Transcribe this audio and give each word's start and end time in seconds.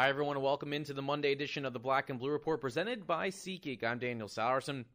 Hi, 0.00 0.08
everyone, 0.08 0.36
and 0.36 0.42
welcome 0.42 0.72
into 0.72 0.94
the 0.94 1.02
Monday 1.02 1.30
edition 1.30 1.66
of 1.66 1.74
the 1.74 1.78
Black 1.78 2.08
and 2.08 2.18
Blue 2.18 2.30
Report 2.30 2.58
presented 2.58 3.06
by 3.06 3.28
SeatGeek. 3.28 3.84
I'm 3.84 3.98
Daniel 3.98 4.28
Salerson. 4.28 4.86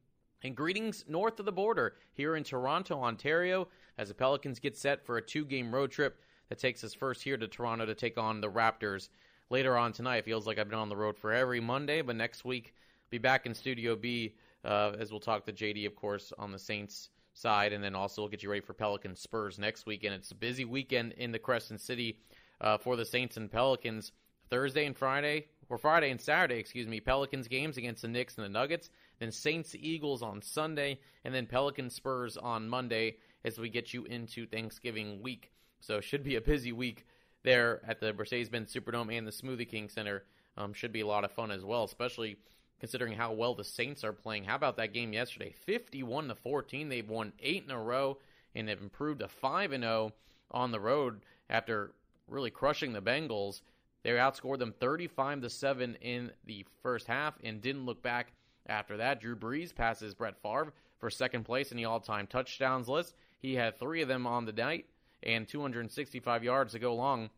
And 0.41 0.55
greetings 0.55 1.05
north 1.07 1.39
of 1.39 1.45
the 1.45 1.51
border 1.51 1.93
here 2.15 2.35
in 2.35 2.43
Toronto, 2.43 2.99
Ontario, 2.99 3.67
as 3.99 4.07
the 4.07 4.15
Pelicans 4.15 4.57
get 4.57 4.75
set 4.75 5.05
for 5.05 5.17
a 5.17 5.21
two 5.21 5.45
game 5.45 5.71
road 5.71 5.91
trip 5.91 6.19
that 6.49 6.57
takes 6.57 6.83
us 6.83 6.95
first 6.95 7.21
here 7.21 7.37
to 7.37 7.47
Toronto 7.47 7.85
to 7.85 7.93
take 7.93 8.17
on 8.17 8.41
the 8.41 8.49
Raptors 8.49 9.09
later 9.51 9.77
on 9.77 9.93
tonight. 9.93 10.17
It 10.17 10.25
feels 10.25 10.47
like 10.47 10.57
I've 10.57 10.69
been 10.69 10.79
on 10.79 10.89
the 10.89 10.97
road 10.97 11.19
for 11.19 11.31
every 11.31 11.59
Monday, 11.59 12.01
but 12.01 12.15
next 12.15 12.43
week, 12.43 12.73
be 13.11 13.19
back 13.19 13.45
in 13.45 13.53
Studio 13.53 13.95
B 13.95 14.33
uh, 14.63 14.93
as 14.97 15.11
we'll 15.11 15.19
talk 15.19 15.45
to 15.45 15.53
JD, 15.53 15.85
of 15.85 15.95
course, 15.95 16.33
on 16.39 16.51
the 16.51 16.57
Saints 16.57 17.09
side, 17.35 17.73
and 17.73 17.83
then 17.83 17.93
also 17.93 18.23
we'll 18.23 18.29
get 18.29 18.41
you 18.41 18.49
ready 18.49 18.65
for 18.65 18.73
Pelicans 18.73 19.19
Spurs 19.19 19.59
next 19.59 19.85
weekend. 19.85 20.15
It's 20.15 20.31
a 20.31 20.35
busy 20.35 20.65
weekend 20.65 21.11
in 21.11 21.31
the 21.31 21.37
Crescent 21.37 21.79
City 21.79 22.17
uh, 22.59 22.79
for 22.79 22.95
the 22.95 23.05
Saints 23.05 23.37
and 23.37 23.51
Pelicans. 23.51 24.11
Thursday 24.49 24.85
and 24.85 24.95
Friday, 24.95 25.47
or 25.69 25.77
Friday 25.77 26.11
and 26.11 26.21
Saturday, 26.21 26.59
excuse 26.59 26.87
me, 26.87 26.99
Pelicans 26.99 27.47
games 27.47 27.77
against 27.77 28.01
the 28.01 28.07
Knicks 28.07 28.35
and 28.35 28.45
the 28.45 28.49
Nuggets, 28.49 28.89
then 29.19 29.31
Saints 29.31 29.75
Eagles 29.77 30.21
on 30.21 30.41
Sunday, 30.41 30.99
and 31.23 31.33
then 31.33 31.45
Pelicans 31.45 31.93
Spurs 31.93 32.37
on 32.37 32.69
Monday 32.69 33.17
as 33.43 33.57
we 33.57 33.69
get 33.69 33.93
you 33.93 34.05
into 34.05 34.45
Thanksgiving 34.45 35.21
week. 35.21 35.51
So 35.79 36.01
should 36.01 36.23
be 36.23 36.35
a 36.35 36.41
busy 36.41 36.71
week 36.71 37.05
there 37.43 37.81
at 37.87 37.99
the 37.99 38.13
Mercedes-Benz 38.13 38.73
Superdome 38.73 39.17
and 39.17 39.27
the 39.27 39.31
Smoothie 39.31 39.69
King 39.69 39.89
Center. 39.89 40.23
Um, 40.57 40.73
should 40.73 40.93
be 40.93 41.01
a 41.01 41.07
lot 41.07 41.23
of 41.23 41.31
fun 41.31 41.51
as 41.51 41.63
well, 41.63 41.83
especially 41.83 42.37
considering 42.79 43.13
how 43.13 43.33
well 43.33 43.55
the 43.55 43.63
Saints 43.63 44.03
are 44.03 44.13
playing. 44.13 44.43
How 44.43 44.55
about 44.55 44.77
that 44.77 44.93
game 44.93 45.13
yesterday? 45.13 45.53
51 45.65 46.29
to 46.29 46.35
14. 46.35 46.89
They've 46.89 47.07
won 47.07 47.33
8 47.39 47.63
in 47.65 47.71
a 47.71 47.81
row 47.81 48.17
and 48.53 48.69
have 48.69 48.81
improved 48.81 49.19
to 49.19 49.27
5 49.27 49.71
and 49.71 49.83
0 49.83 50.13
on 50.51 50.71
the 50.71 50.79
road 50.79 51.21
after 51.49 51.93
really 52.27 52.51
crushing 52.51 52.93
the 52.93 53.01
Bengals. 53.01 53.61
They 54.05 54.11
outscored 54.11 54.59
them 54.59 54.71
35 54.79 55.41
to 55.41 55.49
7 55.49 55.95
in 55.95 56.29
the 56.45 56.63
first 56.83 57.07
half 57.07 57.33
and 57.43 57.59
didn't 57.59 57.87
look 57.87 58.03
back 58.03 58.33
after 58.67 58.97
that. 58.97 59.19
Drew 59.19 59.35
Brees 59.35 59.73
passes 59.73 60.13
Brett 60.13 60.37
Favre 60.43 60.73
for 60.99 61.09
second 61.09 61.43
place 61.43 61.71
in 61.71 61.77
the 61.77 61.85
all-time 61.85 62.27
touchdowns 62.27 62.87
list. 62.87 63.15
He 63.39 63.55
had 63.55 63.79
3 63.79 64.03
of 64.03 64.07
them 64.07 64.27
on 64.27 64.45
the 64.45 64.53
night 64.53 64.85
and 65.23 65.47
265 65.47 66.43
yards 66.43 66.73
to 66.73 66.79
go 66.79 66.93
along 66.93 67.31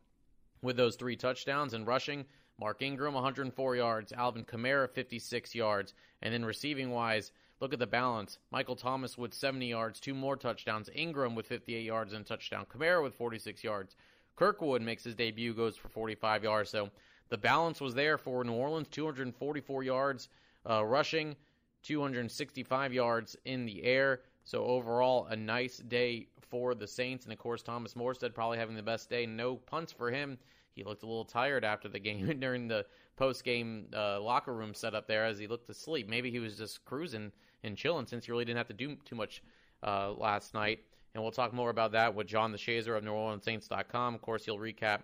with 0.60 0.76
those 0.76 0.96
3 0.96 1.16
touchdowns 1.16 1.72
and 1.72 1.86
rushing 1.86 2.26
Mark 2.60 2.82
Ingram 2.82 3.14
104 3.14 3.76
yards, 3.76 4.12
Alvin 4.12 4.44
Kamara 4.44 4.90
56 4.90 5.54
yards, 5.54 5.94
and 6.20 6.34
then 6.34 6.44
receiving 6.44 6.90
wise, 6.90 7.32
look 7.60 7.72
at 7.72 7.78
the 7.78 7.86
balance. 7.86 8.40
Michael 8.50 8.76
Thomas 8.76 9.16
with 9.16 9.32
70 9.32 9.68
yards, 9.68 10.00
two 10.00 10.12
more 10.12 10.36
touchdowns. 10.36 10.90
Ingram 10.94 11.34
with 11.34 11.46
58 11.46 11.82
yards 11.82 12.12
and 12.12 12.26
touchdown. 12.26 12.66
Kamara 12.70 13.02
with 13.02 13.14
46 13.14 13.64
yards. 13.64 13.96
Kirkwood 14.38 14.82
makes 14.82 15.02
his 15.02 15.16
debut, 15.16 15.52
goes 15.52 15.76
for 15.76 15.88
45 15.88 16.44
yards. 16.44 16.70
So 16.70 16.90
the 17.28 17.36
balance 17.36 17.80
was 17.80 17.94
there 17.94 18.16
for 18.16 18.44
New 18.44 18.52
Orleans 18.52 18.86
244 18.88 19.82
yards 19.82 20.28
uh, 20.68 20.84
rushing, 20.84 21.34
265 21.82 22.92
yards 22.92 23.36
in 23.46 23.66
the 23.66 23.82
air. 23.82 24.20
So 24.44 24.64
overall, 24.64 25.26
a 25.26 25.36
nice 25.36 25.78
day 25.78 26.28
for 26.40 26.76
the 26.76 26.86
Saints. 26.86 27.24
And 27.24 27.32
of 27.32 27.38
course, 27.40 27.62
Thomas 27.62 27.94
Morstead 27.94 28.32
probably 28.32 28.58
having 28.58 28.76
the 28.76 28.82
best 28.82 29.10
day. 29.10 29.26
No 29.26 29.56
punts 29.56 29.92
for 29.92 30.08
him. 30.08 30.38
He 30.72 30.84
looked 30.84 31.02
a 31.02 31.06
little 31.06 31.24
tired 31.24 31.64
after 31.64 31.88
the 31.88 31.98
game 31.98 32.26
during 32.40 32.68
the 32.68 32.86
post 33.16 33.42
game 33.42 33.88
uh, 33.92 34.20
locker 34.20 34.54
room 34.54 34.72
setup 34.72 35.08
there 35.08 35.24
as 35.24 35.38
he 35.38 35.48
looked 35.48 35.68
asleep. 35.68 36.08
Maybe 36.08 36.30
he 36.30 36.38
was 36.38 36.56
just 36.56 36.84
cruising 36.84 37.32
and 37.64 37.76
chilling 37.76 38.06
since 38.06 38.26
he 38.26 38.30
really 38.30 38.44
didn't 38.44 38.58
have 38.58 38.68
to 38.68 38.74
do 38.74 38.96
too 39.04 39.16
much 39.16 39.42
uh, 39.82 40.12
last 40.12 40.54
night. 40.54 40.84
And 41.18 41.24
we'll 41.24 41.32
talk 41.32 41.52
more 41.52 41.70
about 41.70 41.90
that 41.92 42.14
with 42.14 42.28
John 42.28 42.52
DeShazier 42.52 42.96
of 42.96 43.02
NewOrleansSaints.com. 43.02 44.14
Of 44.14 44.22
course, 44.22 44.44
he'll 44.44 44.56
recap 44.56 45.00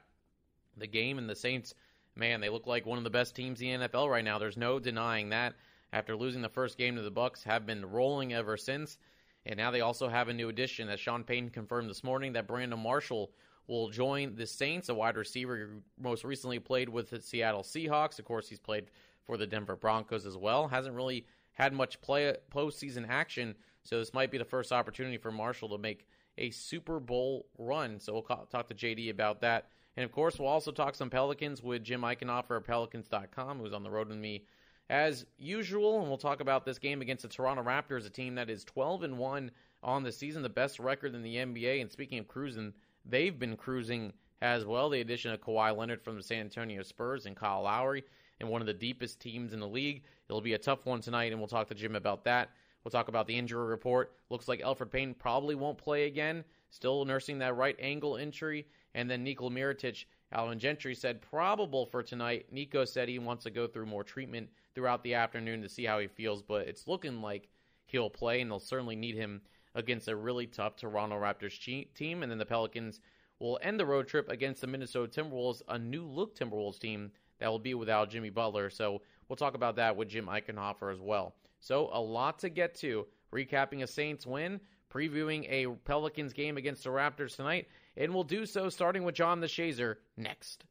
the 0.77 0.87
game 0.87 1.19
and 1.19 1.29
the 1.29 1.35
Saints. 1.35 1.75
Man, 2.15 2.41
they 2.41 2.49
look 2.49 2.69
like 2.69 2.87
one 2.87 2.99
of 2.99 3.03
the 3.03 3.11
best 3.11 3.35
teams 3.35 3.61
in 3.61 3.81
the 3.81 3.89
NFL 3.89 4.09
right 4.09 4.23
now. 4.23 4.39
There's 4.39 4.57
no 4.57 4.79
denying 4.79 5.31
that. 5.31 5.55
After 5.93 6.15
losing 6.15 6.41
the 6.41 6.49
first 6.49 6.79
game 6.79 6.95
to 6.95 7.03
the 7.03 7.11
Bucs, 7.11 7.43
have 7.43 7.67
been 7.67 7.85
rolling 7.85 8.33
ever 8.33 8.57
since. 8.57 8.99
And 9.45 9.57
now 9.57 9.73
they 9.73 9.81
also 9.81 10.07
have 10.07 10.29
a 10.29 10.33
new 10.33 10.51
addition, 10.51 10.89
as 10.89 11.01
Sean 11.01 11.25
Payton 11.25 11.51
confirmed 11.51 11.91
this 11.91 12.05
morning, 12.05 12.33
that 12.35 12.47
Brandon 12.47 12.79
Marshall 12.79 13.33
will 13.67 13.89
join 13.89 14.37
the 14.37 14.47
Saints, 14.47 14.91
a 14.91 14.95
wide 14.95 15.17
receiver 15.17 15.57
who 15.57 15.83
most 16.01 16.23
recently 16.23 16.61
played 16.61 16.89
with 16.89 17.11
the 17.11 17.21
Seattle 17.21 17.65
Seahawks. 17.65 18.21
Of 18.21 18.25
course, 18.25 18.49
he's 18.49 18.61
played 18.61 18.93
for 19.25 19.37
the 19.37 19.49
Denver 19.49 19.75
Broncos 19.75 20.27
as 20.27 20.37
well. 20.37 20.69
Hasn't 20.69 20.95
really 20.95 21.27
had 21.55 21.73
much 21.73 22.01
play 22.01 22.37
postseason 22.53 23.05
action 23.09 23.57
so 23.85 23.99
this 23.99 24.15
might 24.15 24.31
be 24.31 24.39
the 24.39 24.45
first 24.45 24.73
opportunity 24.73 25.19
for 25.19 25.31
Marshall 25.31 25.69
to 25.69 25.79
make 25.79 26.07
a 26.39 26.51
Super 26.51 27.01
Bowl 27.01 27.47
run. 27.59 27.99
So 28.01 28.13
we'll 28.13 28.23
talk 28.23 28.69
to 28.69 28.75
JD 28.75 29.11
about 29.11 29.41
that. 29.43 29.69
And 29.97 30.05
of 30.05 30.13
course, 30.13 30.39
we'll 30.39 30.49
also 30.49 30.73
talk 30.73 30.95
some 30.95 31.11
Pelicans 31.11 31.63
with 31.63 31.85
Jim 31.85 32.03
Eichenhofer 32.03 32.57
of 32.57 32.65
Pelicans.com, 32.65 33.59
who's 33.59 33.73
on 33.73 33.83
the 33.83 33.91
road 33.91 34.09
with 34.09 34.19
me 34.19 34.45
as 34.91 35.25
usual. 35.39 36.01
And 36.01 36.09
we'll 36.09 36.19
talk 36.19 36.41
about 36.41 36.65
this 36.65 36.79
game 36.79 37.01
against 37.01 37.23
the 37.23 37.29
Toronto 37.29 37.63
Raptors, 37.63 38.07
a 38.07 38.11
team 38.11 38.35
that 38.35 38.51
is 38.51 38.65
12 38.65 39.05
and 39.05 39.19
1 39.19 39.51
on 39.83 40.03
the 40.03 40.13
season, 40.13 40.43
the 40.43 40.49
best 40.49 40.81
record 40.81 41.15
in 41.15 41.23
the 41.23 41.37
NBA. 41.37 41.81
And 41.81 41.91
speaking 41.91 42.19
of 42.19 42.27
cruising, 42.27 42.73
they've 43.05 43.39
been 43.39 43.57
cruising 43.57 44.13
as 44.43 44.65
well. 44.65 44.91
The 44.91 45.01
addition 45.01 45.33
of 45.33 45.41
Kawhi 45.41 45.77
Leonard 45.77 46.03
from 46.03 46.17
the 46.17 46.23
San 46.23 46.41
Antonio 46.41 46.83
Spurs 46.83 47.27
and 47.27 47.37
Kyle 47.37 47.63
Lowry, 47.63 48.03
and 48.41 48.49
one 48.49 48.61
of 48.61 48.67
the 48.67 48.75
deepest 48.75 49.21
teams 49.21 49.53
in 49.53 49.61
the 49.61 49.69
league. 49.69 50.03
It'll 50.29 50.41
be 50.41 50.55
a 50.55 50.59
tough 50.59 50.87
one 50.87 51.01
tonight, 51.01 51.31
and 51.31 51.39
we'll 51.41 51.49
talk 51.49 51.69
to 51.69 51.75
Jim 51.75 51.95
about 51.95 52.25
that. 52.25 52.51
We'll 52.85 52.91
talk 52.91 53.09
about 53.09 53.27
the 53.27 53.37
injury 53.37 53.67
report. 53.67 54.13
Looks 54.29 54.47
like 54.47 54.61
Elfrid 54.61 54.91
Payton 54.91 55.15
probably 55.15 55.55
won't 55.55 55.79
play 55.79 56.05
again, 56.05 56.45
still 56.69 57.05
nursing 57.07 57.39
that 57.39 57.57
right 57.57 57.77
ankle 57.79 58.17
injury. 58.17 58.67
And 58.95 59.11
then 59.11 59.25
Nikola 59.25 59.51
Mirotic, 59.51 60.05
Alvin 60.33 60.59
Gentry 60.59 60.95
said 60.95 61.23
probable 61.23 61.87
for 61.87 62.03
tonight. 62.03 62.47
Nico 62.53 62.85
said 62.85 63.09
he 63.09 63.19
wants 63.19 63.45
to 63.45 63.51
go 63.51 63.67
through 63.67 63.87
more 63.87 64.05
treatment 64.05 64.51
throughout 64.75 65.03
the 65.03 65.15
afternoon 65.15 65.63
to 65.63 65.69
see 65.69 65.85
how 65.85 65.99
he 65.99 66.07
feels, 66.07 66.43
but 66.43 66.69
it's 66.69 66.87
looking 66.87 67.23
like 67.23 67.49
he'll 67.87 68.11
play, 68.11 68.41
and 68.41 68.51
they'll 68.51 68.59
certainly 68.59 68.97
need 68.97 69.15
him 69.15 69.41
against 69.75 70.09
a 70.09 70.17
really 70.17 70.47
tough 70.47 70.77
Toronto 70.77 71.17
Raptors 71.17 71.59
team. 71.95 72.23
And 72.23 72.31
then 72.31 72.39
the 72.39 72.47
Pelicans 72.47 73.01
will 73.39 73.59
end 73.63 73.81
the 73.81 73.87
road 73.87 74.07
trip 74.07 74.29
against 74.29 74.61
the 74.61 74.67
Minnesota 74.67 75.23
Timberwolves, 75.23 75.63
a 75.69 75.79
new 75.79 76.05
look 76.05 76.37
Timberwolves 76.37 76.79
team 76.79 77.11
that 77.39 77.49
will 77.49 77.59
be 77.59 77.75
without 77.75 78.11
Jimmy 78.11 78.31
Butler. 78.31 78.71
So 78.71 79.03
we'll 79.29 79.37
talk 79.37 79.55
about 79.55 79.77
that 79.77 79.97
with 79.97 80.09
Jim 80.09 80.27
Eichenhofer 80.27 80.93
as 80.93 81.01
well. 81.01 81.35
So, 81.65 81.89
a 81.95 81.99
lot 81.99 82.41
to 82.41 82.51
get 82.51 82.75
to. 82.81 83.07
Recapping 83.33 83.83
a 83.83 83.87
Saints 83.87 84.27
win, 84.27 84.61
previewing 84.93 85.47
a 85.49 85.67
Pelicans 85.87 86.35
game 86.35 86.59
against 86.59 86.85
the 86.85 86.91
Raptors 86.91 87.37
tonight, 87.37 87.69
and 87.97 88.13
we'll 88.13 88.23
do 88.23 88.45
so 88.45 88.69
starting 88.69 89.03
with 89.03 89.15
John 89.15 89.41
DeShazier 89.41 89.97
next. 90.19 90.65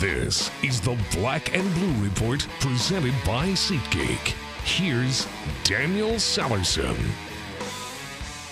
This 0.00 0.50
is 0.64 0.80
the 0.80 0.98
Black 1.12 1.56
and 1.56 1.72
Blue 1.74 2.02
Report 2.02 2.44
presented 2.58 3.14
by 3.24 3.50
SeatGeek. 3.50 4.34
Here's 4.64 5.28
Daniel 5.62 6.14
Salerson. 6.14 6.98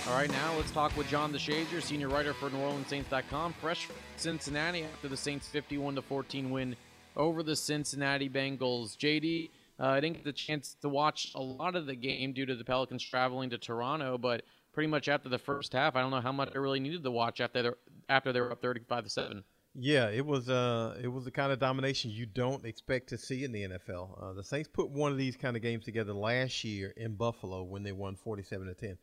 All 0.07 0.15
right, 0.15 0.31
now 0.31 0.55
let's 0.55 0.71
talk 0.71 0.95
with 0.95 1.09
John 1.09 1.33
DeShazier, 1.33 1.81
senior 1.81 2.07
writer 2.07 2.33
for 2.33 2.49
NewOrleansSaints.com. 2.49 3.51
Fresh 3.59 3.89
Cincinnati 4.15 4.85
after 4.85 5.09
the 5.09 5.17
Saints' 5.17 5.49
51 5.49 6.01
14 6.01 6.49
win 6.49 6.77
over 7.17 7.43
the 7.43 7.57
Cincinnati 7.57 8.29
Bengals. 8.29 8.95
JD, 8.95 9.49
uh, 9.79 9.87
I 9.87 9.99
didn't 9.99 10.17
get 10.17 10.25
the 10.25 10.33
chance 10.33 10.75
to 10.81 10.89
watch 10.89 11.31
a 11.35 11.41
lot 11.41 11.75
of 11.75 11.85
the 11.85 11.95
game 11.95 12.33
due 12.33 12.45
to 12.45 12.55
the 12.55 12.65
Pelicans 12.65 13.03
traveling 13.03 13.49
to 13.51 13.57
Toronto, 13.57 14.17
but 14.17 14.43
pretty 14.73 14.87
much 14.87 15.07
after 15.07 15.29
the 15.29 15.37
first 15.37 15.73
half, 15.73 15.95
I 15.95 16.01
don't 16.01 16.11
know 16.11 16.21
how 16.21 16.31
much 16.31 16.49
I 16.53 16.57
really 16.57 16.79
needed 16.79 17.03
to 17.03 17.11
watch 17.11 17.39
after 17.39 17.63
they 17.63 17.69
after 18.09 18.33
they 18.33 18.41
were 18.41 18.51
up 18.51 18.61
thirty-five 18.61 19.03
to 19.05 19.09
seven. 19.09 19.43
Yeah, 19.75 20.09
it 20.09 20.25
was 20.25 20.49
uh 20.49 20.97
it 21.01 21.07
was 21.07 21.25
the 21.25 21.31
kind 21.31 21.51
of 21.51 21.59
domination 21.59 22.11
you 22.11 22.25
don't 22.25 22.65
expect 22.65 23.09
to 23.09 23.17
see 23.17 23.43
in 23.43 23.51
the 23.51 23.63
NFL. 23.63 24.21
Uh, 24.21 24.33
the 24.33 24.43
Saints 24.43 24.67
put 24.71 24.89
one 24.89 25.11
of 25.11 25.17
these 25.17 25.37
kind 25.37 25.55
of 25.55 25.61
games 25.61 25.85
together 25.85 26.13
last 26.13 26.63
year 26.63 26.93
in 26.97 27.15
Buffalo 27.15 27.63
when 27.63 27.83
they 27.83 27.91
won 27.91 28.15
forty-seven 28.15 28.67
to 28.67 28.73
ten, 28.73 28.97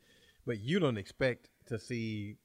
but 0.45 0.59
you 0.59 0.79
don't 0.79 0.99
expect 0.99 1.49
to 1.69 1.79
see 1.79 2.37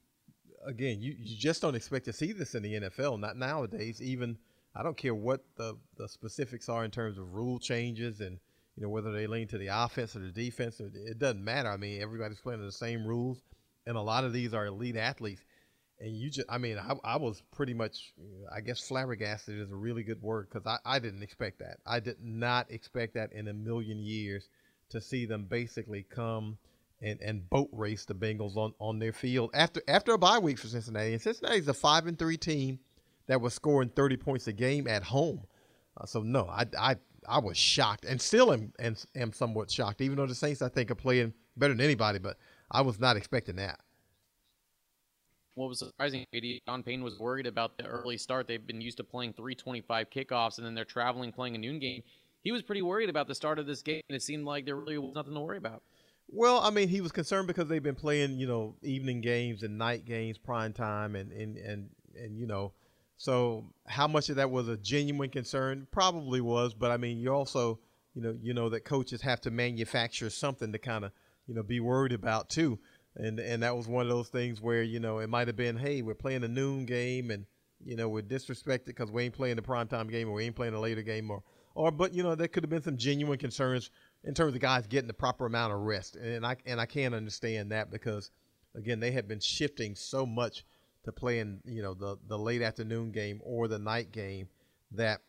again. 0.66 1.02
You 1.02 1.16
you 1.20 1.36
just 1.36 1.62
don't 1.62 1.76
expect 1.76 2.06
to 2.06 2.14
see 2.14 2.32
this 2.32 2.56
in 2.56 2.64
the 2.64 2.80
NFL. 2.80 3.20
Not 3.20 3.36
nowadays, 3.36 4.02
even 4.02 4.38
I 4.76 4.84
don't 4.84 4.98
care 4.98 5.16
what 5.16 5.44
the, 5.58 5.78
the 5.98 6.08
specifics 6.08 6.70
are 6.70 6.86
in 6.86 6.92
terms 6.92 7.18
of 7.18 7.34
rule 7.34 7.60
changes 7.60 8.22
and 8.22 8.40
you 8.76 8.84
know 8.84 8.90
whether 8.90 9.12
they 9.12 9.28
lean 9.28 9.48
to 9.50 9.58
the 9.58 9.68
offense 9.68 10.16
or 10.16 10.20
the 10.20 10.32
defense. 10.32 10.80
It 10.80 11.20
doesn't 11.20 11.44
matter. 11.44 11.70
I 11.70 11.78
mean, 11.78 12.02
everybody's 12.02 12.40
playing 12.40 12.66
the 12.66 12.72
same 12.72 13.06
rules, 13.06 13.42
and 13.86 13.98
a 13.98 14.02
lot 14.02 14.24
of 14.24 14.32
these 14.32 14.54
are 14.54 14.66
elite 14.66 14.96
athletes. 14.96 15.44
And 16.00 16.16
you 16.16 16.32
just, 16.32 16.48
I 16.50 16.58
mean, 16.58 16.80
I, 16.80 16.96
I 17.04 17.18
was 17.18 17.44
pretty 17.52 17.76
much, 17.76 18.14
I 18.52 18.62
guess, 18.62 18.80
flabbergasted 18.80 19.60
is 19.60 19.72
a 19.72 19.76
really 19.76 20.04
good 20.04 20.22
word 20.22 20.48
because 20.50 20.66
I, 20.66 20.78
I 20.96 21.00
didn't 21.00 21.22
expect 21.22 21.60
that. 21.60 21.78
I 21.86 22.00
did 22.00 22.18
not 22.24 22.72
expect 22.72 23.14
that 23.16 23.34
in 23.34 23.50
a 23.50 23.54
million 23.54 24.00
years 24.00 24.50
to 24.90 25.02
see 25.02 25.26
them 25.26 25.46
basically 25.46 26.04
come 26.10 26.58
and, 27.02 27.20
and 27.22 27.50
boat 27.50 27.70
race 27.72 28.06
the 28.06 28.16
Bengals 28.16 28.56
on, 28.56 28.74
on 28.80 29.00
their 29.00 29.14
field 29.14 29.52
after 29.54 29.82
after 29.88 30.14
a 30.14 30.18
bye 30.18 30.40
week 30.40 30.58
for 30.58 30.68
Cincinnati. 30.68 31.14
And 31.14 31.22
Cincinnati's 31.22 31.68
a 31.68 31.74
five 31.74 32.08
and 32.08 32.18
three 32.18 32.38
team 32.38 32.80
that 33.28 33.42
was 33.42 33.54
scoring 33.54 33.90
30 33.90 34.18
points 34.18 34.48
a 34.48 34.54
game 34.54 34.88
at 34.88 35.04
home. 35.04 35.44
Uh, 35.98 36.06
so 36.06 36.22
no, 36.22 36.48
I, 36.48 36.66
I 36.78 36.96
I 37.28 37.40
was 37.40 37.58
shocked 37.58 38.06
and 38.06 38.20
still 38.20 38.52
am, 38.54 38.74
am 38.80 38.96
am 39.16 39.34
somewhat 39.34 39.70
shocked, 39.70 40.02
even 40.02 40.18
though 40.18 40.26
the 40.26 40.36
Saints 40.36 40.62
I 40.62 40.70
think 40.70 40.90
are 40.92 40.96
playing 40.96 41.34
better 41.58 41.74
than 41.74 41.84
anybody, 41.84 42.20
but 42.20 42.38
I 42.72 42.82
was 42.82 43.00
not 43.00 43.18
expecting 43.18 43.58
that. 43.58 43.80
what 45.56 45.68
was 45.70 45.80
surprising, 45.80 46.26
Sean 46.66 46.84
Payton 46.84 47.04
was 47.04 47.20
worried 47.20 47.46
about 47.46 47.78
the 47.78 47.86
early 47.86 48.18
start. 48.18 48.48
They've 48.48 48.66
been 48.66 48.82
used 48.82 48.98
to 48.98 49.04
playing 49.04 49.34
325 49.34 50.10
kickoffs, 50.10 50.58
and 50.58 50.66
then 50.66 50.74
they're 50.74 50.86
traveling 50.86 51.32
playing 51.32 51.56
a 51.56 51.58
noon 51.58 51.80
game. 51.80 52.02
He 52.44 52.52
was 52.52 52.64
pretty 52.64 52.82
worried 52.82 53.10
about 53.10 53.28
the 53.28 53.36
start 53.36 53.60
of 53.60 53.68
this 53.68 53.82
game, 53.82 54.02
and 54.10 54.16
it 54.16 54.24
seemed 54.24 54.46
like 54.46 54.66
there 54.66 54.76
really 54.76 54.98
was 54.98 55.14
nothing 55.14 55.34
to 55.34 55.40
worry 55.40 55.58
about. 55.58 55.84
Well, 56.28 56.62
I 56.62 56.70
mean, 56.70 56.88
he 56.88 57.02
was 57.02 57.12
concerned 57.12 57.48
because 57.48 57.68
they've 57.68 57.84
been 57.84 57.96
playing, 57.96 58.40
you 58.40 58.48
know, 58.48 58.76
evening 58.82 59.22
games 59.22 59.64
and 59.64 59.78
night 59.78 60.06
games, 60.06 60.38
prime 60.38 60.72
time, 60.74 61.16
and 61.16 61.32
and 61.32 61.58
and 61.58 61.90
and 62.16 62.40
you 62.40 62.48
know, 62.48 62.74
so 63.22 63.66
how 63.86 64.08
much 64.08 64.30
of 64.30 64.38
that 64.38 64.50
was 64.50 64.68
a 64.68 64.78
genuine 64.78 65.30
concern? 65.30 65.88
Probably 65.92 66.42
was, 66.42 66.74
but 66.74 66.92
I 66.92 66.98
mean, 66.98 67.20
you 67.20 67.34
also, 67.34 67.80
you 68.16 68.22
know, 68.22 68.36
you 68.42 68.54
know 68.54 68.70
that 68.70 68.86
coaches 68.86 69.22
have 69.22 69.42
to 69.42 69.52
manufacture 69.52 70.30
something 70.30 70.72
to 70.72 70.80
kind 70.80 71.06
of, 71.06 71.12
you 71.46 71.54
know, 71.54 71.64
be 71.64 71.80
worried 71.80 72.14
about 72.14 72.50
too 72.50 72.80
and 73.16 73.40
and 73.40 73.64
that 73.64 73.76
was 73.76 73.88
one 73.88 74.04
of 74.06 74.10
those 74.10 74.30
things 74.30 74.62
where 74.62 74.84
you 74.84 75.00
know 75.00 75.20
it 75.20 75.30
might 75.30 75.48
have 75.48 75.56
been, 75.56 75.78
hey, 75.78 76.02
we're 76.02 76.14
playing 76.14 76.44
a 76.44 76.48
noon 76.48 76.86
game, 76.86 77.32
and 77.32 77.46
you 77.84 77.96
know 77.96 78.10
we're 78.10 78.22
disrespected 78.22 78.86
because 78.86 79.12
we 79.12 79.24
ain't 79.24 79.34
playing 79.34 79.56
the 79.56 79.62
primetime 79.62 80.10
game 80.10 80.30
or 80.30 80.34
we 80.34 80.46
ain't 80.46 80.56
playing 80.56 80.74
a 80.74 80.80
later 80.80 81.02
game, 81.02 81.30
or 81.30 81.44
or 81.76 81.92
but 81.92 82.14
you 82.14 82.24
know 82.24 82.36
there 82.36 82.48
could 82.48 82.64
have 82.64 82.70
been 82.70 82.82
some 82.82 82.98
genuine 82.98 83.38
concerns 83.38 83.90
in 84.24 84.34
terms 84.34 84.54
of 84.54 84.62
guys 84.62 84.88
getting 84.88 85.08
the 85.08 85.14
proper 85.14 85.46
amount 85.46 85.74
of 85.74 85.80
rest, 85.80 86.16
and 86.16 86.46
I 86.46 86.56
and 86.66 86.80
I 86.80 86.86
can't 86.86 87.14
understand 87.14 87.72
that 87.72 87.92
because 87.92 88.32
again 88.76 89.00
they 89.00 89.12
had 89.12 89.28
been 89.28 89.40
shifting 89.40 89.96
so 89.96 90.26
much 90.26 90.64
to 91.04 91.12
playing 91.12 91.62
you 91.66 91.82
know 91.82 91.94
the 91.94 92.18
the 92.28 92.38
late 92.38 92.62
afternoon 92.62 93.12
game 93.12 93.42
or 93.44 93.68
the 93.68 93.80
night 93.80 94.12
game 94.12 94.48
that 94.92 95.22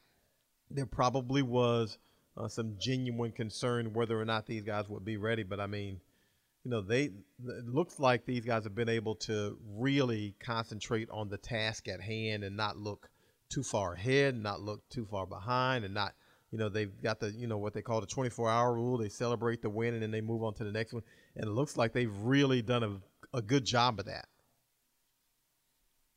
there 0.71 0.87
probably 0.87 1.43
was 1.43 1.99
uh, 2.37 2.49
some 2.49 2.77
genuine 2.79 3.33
concern 3.33 3.93
whether 3.93 4.21
or 4.21 4.25
not 4.25 4.47
these 4.47 4.63
guys 4.63 4.89
would 4.89 5.05
be 5.05 5.17
ready. 5.17 5.43
But 5.43 5.61
I 5.61 5.67
mean, 5.67 6.01
you 6.65 6.71
know, 6.71 6.81
they 6.81 7.05
it 7.05 7.67
looks 7.67 7.99
like 7.99 8.25
these 8.25 8.45
guys 8.45 8.65
have 8.65 8.75
been 8.75 8.89
able 8.89 9.17
to 9.17 9.59
really 9.77 10.35
concentrate 10.41 11.09
on 11.11 11.29
the 11.29 11.39
task 11.39 11.89
at 11.89 12.01
hand 12.01 12.45
and 12.45 12.57
not 12.57 12.77
look 12.77 13.11
too 13.49 13.63
far 13.63 13.95
ahead, 13.95 14.37
not 14.37 14.61
look 14.61 14.89
too 14.89 15.07
far 15.11 15.27
behind, 15.27 15.85
and 15.85 15.93
not, 15.93 16.15
you 16.51 16.59
know, 16.59 16.69
they've 16.69 17.03
got 17.03 17.21
the, 17.21 17.31
you 17.31 17.47
know, 17.47 17.59
what 17.59 17.75
they 17.75 17.83
call 17.83 18.01
the 18.01 18.07
24 18.07 18.49
hour 18.49 18.75
rule. 18.75 18.97
They 18.97 19.11
celebrate 19.11 19.61
the 19.61 19.69
win 19.69 19.95
and 19.95 20.03
then 20.03 20.11
they 20.11 20.21
move 20.21 20.43
on 20.43 20.55
to 20.55 20.65
the 20.65 20.73
next 20.73 20.93
one. 20.93 21.03
And 21.37 21.45
it 21.45 21.51
looks 21.51 21.77
like 21.77 21.93
they've 21.93 22.17
really 22.19 22.63
done 22.63 22.83
a, 22.83 23.37
a 23.37 23.43
good 23.43 23.65
job 23.65 23.99
of 23.99 24.07
that. 24.07 24.27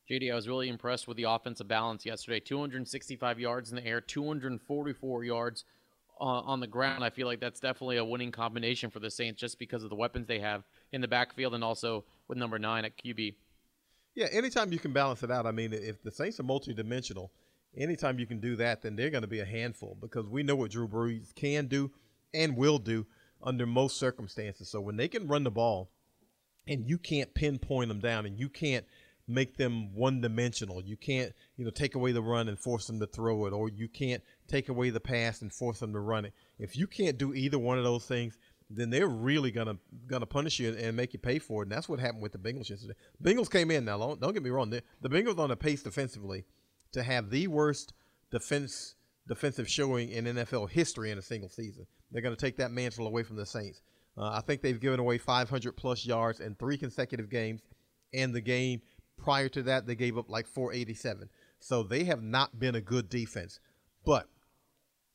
JD, 0.09 0.31
I 0.31 0.35
was 0.35 0.47
really 0.47 0.69
impressed 0.69 1.07
with 1.07 1.17
the 1.17 1.23
offensive 1.23 1.67
balance 1.67 2.05
yesterday. 2.05 2.39
265 2.39 3.39
yards 3.39 3.71
in 3.71 3.77
the 3.77 3.85
air, 3.85 4.01
244 4.01 5.23
yards 5.23 5.65
uh, 6.19 6.23
on 6.23 6.59
the 6.59 6.67
ground, 6.67 7.03
I 7.03 7.09
feel 7.09 7.27
like 7.27 7.39
that's 7.39 7.59
definitely 7.59 7.97
a 7.97 8.05
winning 8.05 8.31
combination 8.31 8.89
for 8.89 8.99
the 8.99 9.11
Saints 9.11 9.39
just 9.39 9.59
because 9.59 9.83
of 9.83 9.89
the 9.89 9.95
weapons 9.95 10.27
they 10.27 10.39
have 10.39 10.63
in 10.91 11.01
the 11.01 11.07
backfield 11.07 11.53
and 11.53 11.63
also 11.63 12.05
with 12.27 12.37
number 12.37 12.57
nine 12.57 12.85
at 12.85 12.97
QB. 12.97 13.35
Yeah, 14.15 14.27
anytime 14.31 14.71
you 14.71 14.79
can 14.79 14.93
balance 14.93 15.23
it 15.23 15.31
out. 15.31 15.45
I 15.45 15.51
mean, 15.51 15.73
if 15.73 16.01
the 16.03 16.11
Saints 16.11 16.39
are 16.39 16.43
multidimensional, 16.43 17.29
anytime 17.75 18.17
you 18.17 18.25
can 18.25 18.39
do 18.39 18.55
that, 18.55 18.81
then 18.81 18.95
they're 18.95 19.09
going 19.09 19.23
to 19.23 19.27
be 19.27 19.41
a 19.41 19.45
handful 19.45 19.97
because 19.99 20.29
we 20.29 20.41
know 20.41 20.55
what 20.55 20.71
Drew 20.71 20.87
Brees 20.87 21.35
can 21.35 21.67
do 21.67 21.91
and 22.33 22.55
will 22.55 22.77
do 22.77 23.05
under 23.43 23.65
most 23.65 23.97
circumstances. 23.97 24.69
So 24.69 24.79
when 24.79 24.95
they 24.95 25.09
can 25.09 25.27
run 25.27 25.43
the 25.43 25.51
ball 25.51 25.89
and 26.65 26.87
you 26.87 26.97
can't 26.97 27.33
pinpoint 27.33 27.89
them 27.89 27.99
down 27.99 28.25
and 28.25 28.39
you 28.39 28.47
can't 28.47 28.85
make 29.27 29.57
them 29.57 29.93
one 29.93 30.21
dimensional, 30.21 30.83
you 30.83 30.97
can't, 30.97 31.33
you 31.57 31.65
know, 31.65 31.71
take 31.71 31.95
away 31.95 32.11
the 32.11 32.21
run 32.21 32.47
and 32.47 32.59
force 32.59 32.87
them 32.87 32.99
to 32.99 33.07
throw 33.07 33.45
it, 33.45 33.53
or 33.53 33.69
you 33.69 33.87
can't 33.87 34.21
take 34.47 34.69
away 34.69 34.89
the 34.89 34.99
pass 34.99 35.41
and 35.41 35.51
force 35.51 35.79
them 35.79 35.93
to 35.93 35.99
run 35.99 36.25
it. 36.25 36.33
If 36.59 36.77
you 36.77 36.87
can't 36.87 37.17
do 37.17 37.33
either 37.33 37.57
one 37.57 37.77
of 37.77 37.83
those 37.83 38.05
things, 38.05 38.37
then 38.69 38.89
they're 38.89 39.07
really 39.07 39.51
gonna 39.51 39.77
gonna 40.07 40.25
punish 40.25 40.59
you 40.59 40.73
and 40.73 40.95
make 40.95 41.13
you 41.13 41.19
pay 41.19 41.39
for 41.39 41.61
it. 41.61 41.65
And 41.67 41.71
that's 41.71 41.87
what 41.87 41.99
happened 41.99 42.23
with 42.23 42.31
the 42.31 42.37
Bengals 42.37 42.69
yesterday. 42.69 42.95
Bengals 43.23 43.49
came 43.49 43.71
in 43.71 43.85
now. 43.85 43.97
Don't, 43.97 44.19
don't 44.19 44.33
get 44.33 44.43
me 44.43 44.49
wrong. 44.49 44.69
The, 44.69 44.81
the 45.01 45.09
Bengals 45.09 45.37
on 45.37 45.51
a 45.51 45.55
pace 45.55 45.83
defensively 45.83 46.45
to 46.91 47.03
have 47.03 47.29
the 47.29 47.47
worst 47.47 47.93
defense 48.31 48.95
defensive 49.27 49.69
showing 49.69 50.09
in 50.09 50.25
NFL 50.25 50.69
history 50.69 51.11
in 51.11 51.17
a 51.17 51.21
single 51.21 51.49
season. 51.49 51.85
They're 52.11 52.21
to 52.21 52.35
take 52.35 52.57
that 52.57 52.71
mantle 52.71 53.07
away 53.07 53.23
from 53.23 53.37
the 53.37 53.45
Saints. 53.45 53.81
Uh, 54.17 54.29
I 54.29 54.41
think 54.41 54.61
they've 54.61 54.79
given 54.79 54.99
away 54.99 55.17
500 55.17 55.75
plus 55.75 56.05
yards 56.05 56.39
in 56.39 56.55
three 56.55 56.77
consecutive 56.77 57.29
games, 57.29 57.61
and 58.13 58.33
the 58.33 58.41
game 58.41 58.81
prior 59.25 59.49
to 59.49 59.63
that 59.63 59.87
they 59.87 59.95
gave 59.95 60.19
up 60.19 60.29
like 60.29 60.45
487. 60.45 61.29
So 61.59 61.81
they 61.81 62.03
have 62.03 62.21
not 62.21 62.59
been 62.59 62.75
a 62.75 62.81
good 62.81 63.09
defense. 63.09 63.59
But 64.05 64.29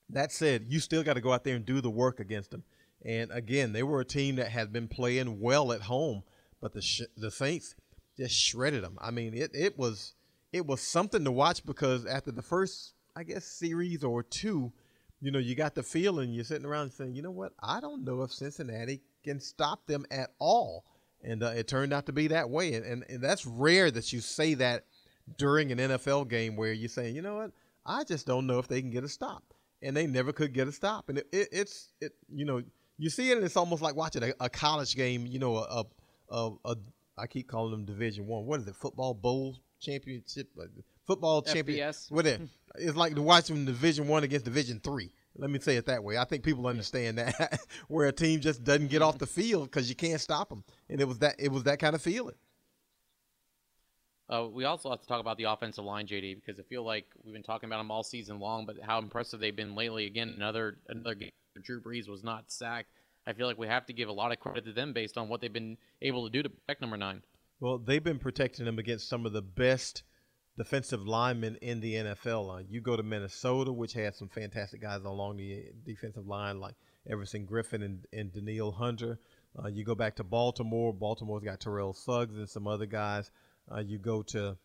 that 0.08 0.32
said, 0.32 0.66
you 0.68 0.80
still 0.80 1.04
got 1.04 1.14
to 1.14 1.20
go 1.20 1.32
out 1.32 1.44
there 1.44 1.54
and 1.54 1.64
do 1.64 1.80
the 1.80 1.90
work 1.90 2.18
against 2.18 2.50
them. 2.50 2.64
And 3.04 3.30
again, 3.30 3.72
they 3.72 3.84
were 3.84 4.00
a 4.00 4.04
team 4.04 4.34
that 4.36 4.48
had 4.48 4.72
been 4.72 4.88
playing 4.88 5.38
well 5.38 5.72
at 5.72 5.82
home, 5.82 6.24
but 6.60 6.72
the 6.72 6.82
sh- 6.82 7.02
the 7.16 7.30
Saints 7.30 7.76
just 8.16 8.34
shredded 8.34 8.82
them. 8.82 8.98
I 9.00 9.12
mean, 9.12 9.32
it 9.32 9.52
it 9.54 9.78
was 9.78 10.14
it 10.52 10.66
was 10.66 10.82
something 10.82 11.24
to 11.24 11.30
watch 11.30 11.64
because 11.64 12.04
after 12.04 12.32
the 12.32 12.42
first, 12.42 12.94
I 13.14 13.22
guess, 13.22 13.46
series 13.46 14.02
or 14.02 14.24
two, 14.24 14.72
you 15.20 15.30
know, 15.30 15.38
you 15.38 15.54
got 15.54 15.76
the 15.76 15.84
feeling 15.84 16.32
you're 16.32 16.44
sitting 16.44 16.66
around 16.66 16.90
saying, 16.90 17.14
you 17.14 17.22
know 17.22 17.30
what, 17.30 17.52
I 17.62 17.80
don't 17.80 18.04
know 18.04 18.22
if 18.22 18.32
Cincinnati 18.32 19.02
can 19.22 19.38
stop 19.38 19.86
them 19.86 20.04
at 20.10 20.30
all. 20.40 20.84
And 21.22 21.42
uh, 21.42 21.48
it 21.48 21.68
turned 21.68 21.92
out 21.92 22.06
to 22.06 22.12
be 22.12 22.28
that 22.28 22.48
way. 22.48 22.74
And, 22.74 22.84
and, 22.84 23.04
and 23.08 23.22
that's 23.22 23.44
rare 23.44 23.90
that 23.90 24.12
you 24.12 24.20
say 24.20 24.54
that 24.54 24.84
during 25.36 25.70
an 25.70 25.78
NFL 25.78 26.28
game 26.28 26.56
where 26.56 26.72
you're 26.72 26.88
saying, 26.88 27.14
you 27.14 27.22
know 27.22 27.36
what, 27.36 27.52
I 27.84 28.04
just 28.04 28.26
don't 28.26 28.46
know 28.46 28.58
if 28.58 28.68
they 28.68 28.80
can 28.80 28.90
get 28.90 29.04
a 29.04 29.08
stop 29.08 29.42
and 29.82 29.96
they 29.96 30.06
never 30.06 30.32
could 30.32 30.52
get 30.52 30.68
a 30.68 30.72
stop. 30.72 31.08
And 31.08 31.18
it, 31.18 31.28
it, 31.32 31.48
it's 31.52 31.88
it 32.00 32.12
you 32.32 32.44
know 32.44 32.62
you 32.98 33.10
see 33.10 33.30
it, 33.30 33.36
and 33.36 33.44
it's 33.44 33.56
almost 33.56 33.82
like 33.82 33.96
watching 33.96 34.22
a, 34.22 34.32
a 34.40 34.48
college 34.48 34.94
game. 34.94 35.26
You 35.26 35.38
know, 35.38 35.56
a, 35.56 35.84
a, 36.30 36.50
a 36.64 36.76
I 37.18 37.26
keep 37.26 37.48
calling 37.48 37.72
them 37.72 37.84
Division 37.84 38.26
One. 38.26 38.46
What 38.46 38.60
is 38.60 38.68
it? 38.68 38.76
Football 38.76 39.14
bowl 39.14 39.56
championship, 39.80 40.48
football 41.06 41.42
champion. 41.42 41.78
What 42.10 42.26
it? 42.26 42.40
It's 42.76 42.94
like 42.94 43.18
watching 43.18 43.64
Division 43.64 44.06
One 44.06 44.22
against 44.22 44.44
Division 44.44 44.78
Three. 44.78 45.10
Let 45.40 45.50
me 45.50 45.58
say 45.58 45.76
it 45.76 45.86
that 45.86 46.04
way. 46.04 46.18
I 46.18 46.24
think 46.24 46.44
people 46.44 46.66
understand 46.66 47.18
that 47.18 47.60
where 47.88 48.06
a 48.06 48.12
team 48.12 48.40
just 48.40 48.62
doesn't 48.62 48.88
get 48.88 49.00
off 49.00 49.18
the 49.18 49.26
field 49.26 49.70
because 49.70 49.88
you 49.88 49.96
can't 49.96 50.20
stop 50.20 50.50
them, 50.50 50.64
and 50.88 51.00
it 51.00 51.08
was 51.08 51.18
that 51.20 51.36
it 51.38 51.50
was 51.50 51.62
that 51.64 51.78
kind 51.78 51.94
of 51.94 52.02
feeling. 52.02 52.36
Uh, 54.28 54.46
we 54.46 54.64
also 54.64 54.90
have 54.90 55.00
to 55.00 55.06
talk 55.08 55.20
about 55.20 55.38
the 55.38 55.44
offensive 55.44 55.84
line, 55.84 56.06
JD, 56.06 56.36
because 56.36 56.60
I 56.60 56.62
feel 56.62 56.84
like 56.84 57.06
we've 57.24 57.32
been 57.32 57.42
talking 57.42 57.68
about 57.68 57.78
them 57.78 57.90
all 57.90 58.04
season 58.04 58.38
long, 58.38 58.64
but 58.64 58.76
how 58.80 58.98
impressive 58.98 59.40
they've 59.40 59.56
been 59.56 59.74
lately. 59.74 60.06
Again, 60.06 60.34
another 60.36 60.76
another 60.88 61.14
game 61.14 61.30
Drew 61.62 61.80
Brees 61.80 62.08
was 62.08 62.22
not 62.22 62.50
sacked. 62.50 62.90
I 63.26 63.32
feel 63.32 63.46
like 63.46 63.58
we 63.58 63.66
have 63.66 63.86
to 63.86 63.92
give 63.92 64.08
a 64.08 64.12
lot 64.12 64.32
of 64.32 64.40
credit 64.40 64.64
to 64.66 64.72
them 64.72 64.92
based 64.92 65.18
on 65.18 65.28
what 65.28 65.40
they've 65.40 65.52
been 65.52 65.78
able 66.02 66.24
to 66.24 66.30
do 66.30 66.42
to 66.42 66.50
protect 66.50 66.80
number 66.80 66.96
nine. 66.96 67.22
Well, 67.60 67.78
they've 67.78 68.02
been 68.02 68.18
protecting 68.18 68.64
them 68.64 68.78
against 68.78 69.08
some 69.08 69.26
of 69.26 69.32
the 69.32 69.42
best 69.42 70.02
defensive 70.60 71.08
linemen 71.08 71.56
in 71.62 71.80
the 71.80 71.94
NFL. 71.94 72.54
Uh, 72.54 72.62
you 72.68 72.82
go 72.82 72.94
to 72.94 73.02
Minnesota, 73.02 73.72
which 73.72 73.94
has 73.94 74.18
some 74.18 74.28
fantastic 74.28 74.82
guys 74.82 75.02
along 75.06 75.38
the 75.38 75.64
defensive 75.86 76.26
line, 76.26 76.60
like 76.60 76.74
Everson 77.08 77.46
Griffen 77.46 77.82
and, 77.82 78.04
and 78.12 78.30
Danielle 78.30 78.70
Hunter. 78.70 79.18
Uh, 79.58 79.68
you 79.68 79.84
go 79.84 79.94
back 79.94 80.16
to 80.16 80.22
Baltimore. 80.22 80.92
Baltimore's 80.92 81.44
got 81.44 81.60
Terrell 81.60 81.94
Suggs 81.94 82.36
and 82.36 82.46
some 82.46 82.66
other 82.66 82.84
guys. 82.84 83.30
Uh, 83.74 83.78
you 83.78 83.96
go 83.96 84.20
to 84.24 84.58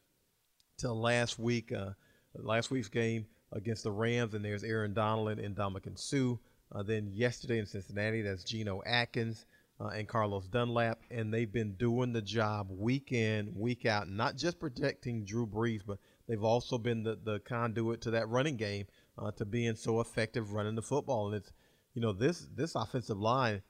to 0.79 0.91
last 0.91 1.39
week, 1.39 1.71
uh, 1.71 1.91
last 2.35 2.71
week's 2.71 2.89
game 2.89 3.25
against 3.53 3.83
the 3.83 3.91
Rams, 3.91 4.33
and 4.33 4.43
there's 4.43 4.65
Aaron 4.65 4.93
Donald 4.93 5.39
and 5.39 5.55
Ndamukong 5.55 5.97
Suh. 5.97 6.35
Uh, 6.73 6.83
then 6.83 7.09
yesterday 7.13 7.59
in 7.59 7.65
Cincinnati, 7.65 8.21
that's 8.21 8.43
Geno 8.43 8.81
Atkins 8.85 9.45
uh, 9.79 9.87
and 9.87 10.07
Carlos 10.07 10.47
Dunlap, 10.47 10.99
and 11.11 11.33
they've 11.33 11.51
been 11.51 11.73
doing 11.73 12.13
the 12.13 12.21
job 12.21 12.67
week 12.69 13.11
in, 13.11 13.53
week 13.55 13.85
out, 13.85 14.09
not 14.09 14.37
just 14.37 14.59
protecting 14.59 15.25
Drew 15.25 15.45
Brees, 15.45 15.81
but 15.85 15.97
they've 16.27 16.43
also 16.43 16.77
been 16.77 17.03
the, 17.03 17.19
the 17.23 17.39
conduit 17.39 18.01
to 18.01 18.11
that 18.11 18.29
running 18.29 18.55
game 18.55 18.85
uh, 19.17 19.31
to 19.31 19.45
being 19.45 19.75
so 19.75 19.99
effective 19.99 20.53
running 20.53 20.75
the 20.75 20.81
football. 20.81 21.27
And 21.27 21.35
it's, 21.35 21.51
you 21.93 22.01
know, 22.01 22.13
this 22.13 22.47
this 22.55 22.75
offensive 22.75 23.19
line 23.19 23.61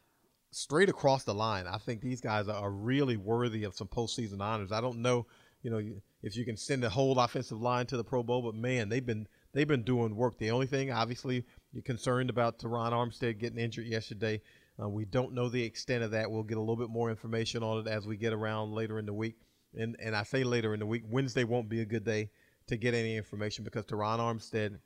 straight 0.51 0.89
across 0.89 1.23
the 1.23 1.33
line. 1.33 1.65
I 1.67 1.77
think 1.77 2.01
these 2.01 2.21
guys 2.21 2.47
are 2.47 2.71
really 2.71 3.17
worthy 3.17 3.63
of 3.63 3.75
some 3.75 3.87
postseason 3.87 4.41
honors. 4.41 4.71
I 4.71 4.81
don't 4.81 5.01
know, 5.01 5.25
you 5.63 5.71
know, 5.71 5.81
if 6.21 6.37
you 6.37 6.45
can 6.45 6.55
send 6.55 6.83
the 6.83 6.89
whole 6.89 7.19
offensive 7.19 7.59
line 7.59 7.87
to 7.87 7.97
the 7.97 8.03
Pro 8.03 8.23
Bowl, 8.23 8.43
but 8.43 8.55
man, 8.55 8.89
they've 8.89 9.05
been 9.05 9.27
they've 9.53 9.67
been 9.67 9.83
doing 9.83 10.15
work. 10.15 10.37
The 10.37 10.51
only 10.51 10.67
thing, 10.67 10.91
obviously, 10.91 11.43
you're 11.73 11.83
concerned 11.83 12.29
about 12.29 12.59
Terron 12.59 12.91
Armstead 12.91 13.39
getting 13.39 13.59
injured 13.59 13.87
yesterday. 13.87 14.41
Uh, 14.81 14.89
we 14.89 15.05
don't 15.05 15.33
know 15.33 15.49
the 15.49 15.63
extent 15.63 16.03
of 16.03 16.11
that. 16.11 16.29
We'll 16.29 16.43
get 16.43 16.57
a 16.57 16.61
little 16.61 16.75
bit 16.75 16.89
more 16.89 17.09
information 17.09 17.63
on 17.63 17.85
it 17.85 17.87
as 17.87 18.05
we 18.05 18.17
get 18.17 18.33
around 18.33 18.73
later 18.73 18.99
in 18.99 19.05
the 19.05 19.13
week. 19.13 19.35
And 19.73 19.95
and 20.01 20.15
I 20.15 20.23
say 20.23 20.43
later 20.43 20.73
in 20.73 20.79
the 20.79 20.85
week, 20.85 21.03
Wednesday 21.09 21.43
won't 21.43 21.69
be 21.69 21.81
a 21.81 21.85
good 21.85 22.03
day 22.03 22.29
to 22.67 22.77
get 22.77 22.93
any 22.93 23.15
information 23.15 23.63
because 23.63 23.85
Terron 23.85 24.19
Armstead 24.19 24.79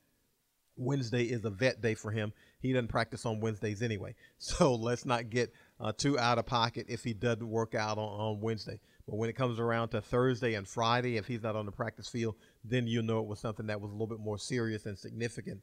Wednesday 0.79 1.25
is 1.25 1.43
a 1.45 1.49
vet 1.49 1.81
day 1.81 1.93
for 1.93 2.11
him. 2.11 2.33
He 2.59 2.73
doesn't 2.73 2.87
practice 2.87 3.25
on 3.25 3.39
Wednesdays 3.39 3.81
anyway. 3.81 4.15
So 4.37 4.73
let's 4.75 5.05
not 5.05 5.29
get 5.29 5.51
uh, 5.79 5.91
too 5.91 6.17
out 6.17 6.39
of 6.39 6.45
pocket 6.45 6.85
if 6.89 7.03
he 7.03 7.13
doesn't 7.13 7.47
work 7.47 7.75
out 7.75 7.97
on, 7.97 8.07
on 8.07 8.41
Wednesday. 8.41 8.79
But 9.05 9.17
when 9.17 9.29
it 9.29 9.35
comes 9.35 9.59
around 9.59 9.89
to 9.89 10.01
Thursday 10.01 10.53
and 10.53 10.67
Friday, 10.67 11.17
if 11.17 11.27
he's 11.27 11.43
not 11.43 11.55
on 11.55 11.65
the 11.65 11.71
practice 11.71 12.07
field, 12.07 12.35
then 12.63 12.87
you'll 12.87 13.03
know 13.03 13.19
it 13.19 13.27
was 13.27 13.39
something 13.39 13.67
that 13.67 13.81
was 13.81 13.89
a 13.89 13.93
little 13.93 14.07
bit 14.07 14.19
more 14.19 14.37
serious 14.37 14.85
and 14.85 14.97
significant 14.97 15.61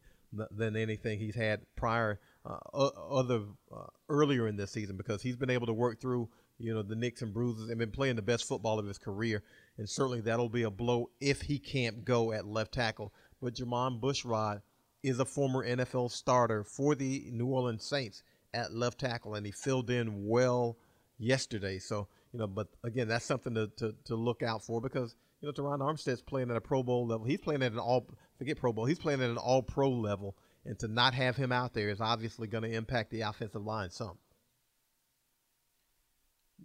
than 0.50 0.76
anything 0.76 1.18
he's 1.18 1.37
had 1.37 1.61
prior, 1.76 2.21
uh, 2.47 2.87
other 3.11 3.43
uh, 3.75 3.87
earlier 4.09 4.49
in 4.49 4.57
this 4.57 4.71
season, 4.71 4.97
because 4.97 5.23
he's 5.23 5.37
been 5.37 5.50
able 5.50 5.67
to 5.67 5.73
work 5.73 6.00
through 6.00 6.29
you 6.59 6.75
know, 6.75 6.83
the 6.83 6.97
nicks 6.97 7.23
and 7.23 7.35
bruises 7.35 7.69
and 7.69 7.79
been 7.79 7.91
playing 7.91 8.17
the 8.17 8.23
best 8.23 8.47
football 8.47 8.79
of 8.79 8.87
his 8.87 8.99
career. 8.99 9.43
And 9.79 9.88
certainly 9.88 10.21
that'll 10.21 10.49
be 10.49 10.62
a 10.62 10.71
blow 10.71 11.11
if 11.21 11.43
he 11.43 11.59
can't 11.59 12.05
go 12.05 12.33
at 12.33 12.47
left 12.47 12.73
tackle. 12.73 13.12
But 13.43 13.55
Jermon 13.55 14.00
Bushrod 14.00 14.62
is 15.03 15.21
a 15.21 15.25
former 15.25 15.67
NFL 15.67 16.11
starter 16.11 16.65
for 16.65 16.95
the 16.95 17.29
New 17.31 17.47
Orleans 17.47 17.85
Saints 17.85 18.23
at 18.55 18.75
left 18.75 18.99
tackle, 18.99 19.35
and 19.35 19.45
he 19.45 19.53
filled 19.53 19.91
in 19.91 20.26
well 20.26 20.79
yesterday. 21.19 21.79
So, 21.79 22.09
you 22.33 22.38
know, 22.38 22.47
but 22.47 22.69
again, 22.83 23.09
that's 23.09 23.26
something 23.26 23.55
to, 23.55 23.69
to, 23.76 23.95
to 24.07 24.17
look 24.17 24.43
out 24.43 24.65
for 24.65 24.81
because, 24.81 25.15
you 25.41 25.49
know, 25.49 25.53
Terron 25.53 25.81
Armstead's 25.81 26.23
playing 26.23 26.50
at 26.50 26.57
a 26.57 26.61
Pro 26.61 26.83
Bowl 26.83 27.07
level. 27.07 27.26
He's 27.26 27.41
playing 27.41 27.62
at 27.62 27.73
an 27.73 27.79
all, 27.79 28.09
forget 28.38 28.57
Pro 28.57 28.73
Bowl, 28.73 28.87
he's 28.87 28.99
playing 28.99 29.23
at 29.23 29.29
an 29.29 29.37
all 29.37 29.62
pro 29.62 29.91
level. 29.91 30.37
And 30.66 30.78
to 30.80 30.88
not 30.88 31.14
have 31.14 31.37
him 31.37 31.52
out 31.52 31.75
there 31.75 31.90
is 31.90 32.00
obviously 32.00 32.49
going 32.49 32.64
to 32.64 32.73
impact 32.73 33.11
the 33.11 33.23
offensive 33.23 33.64
line 33.64 33.90
some. 33.90 34.18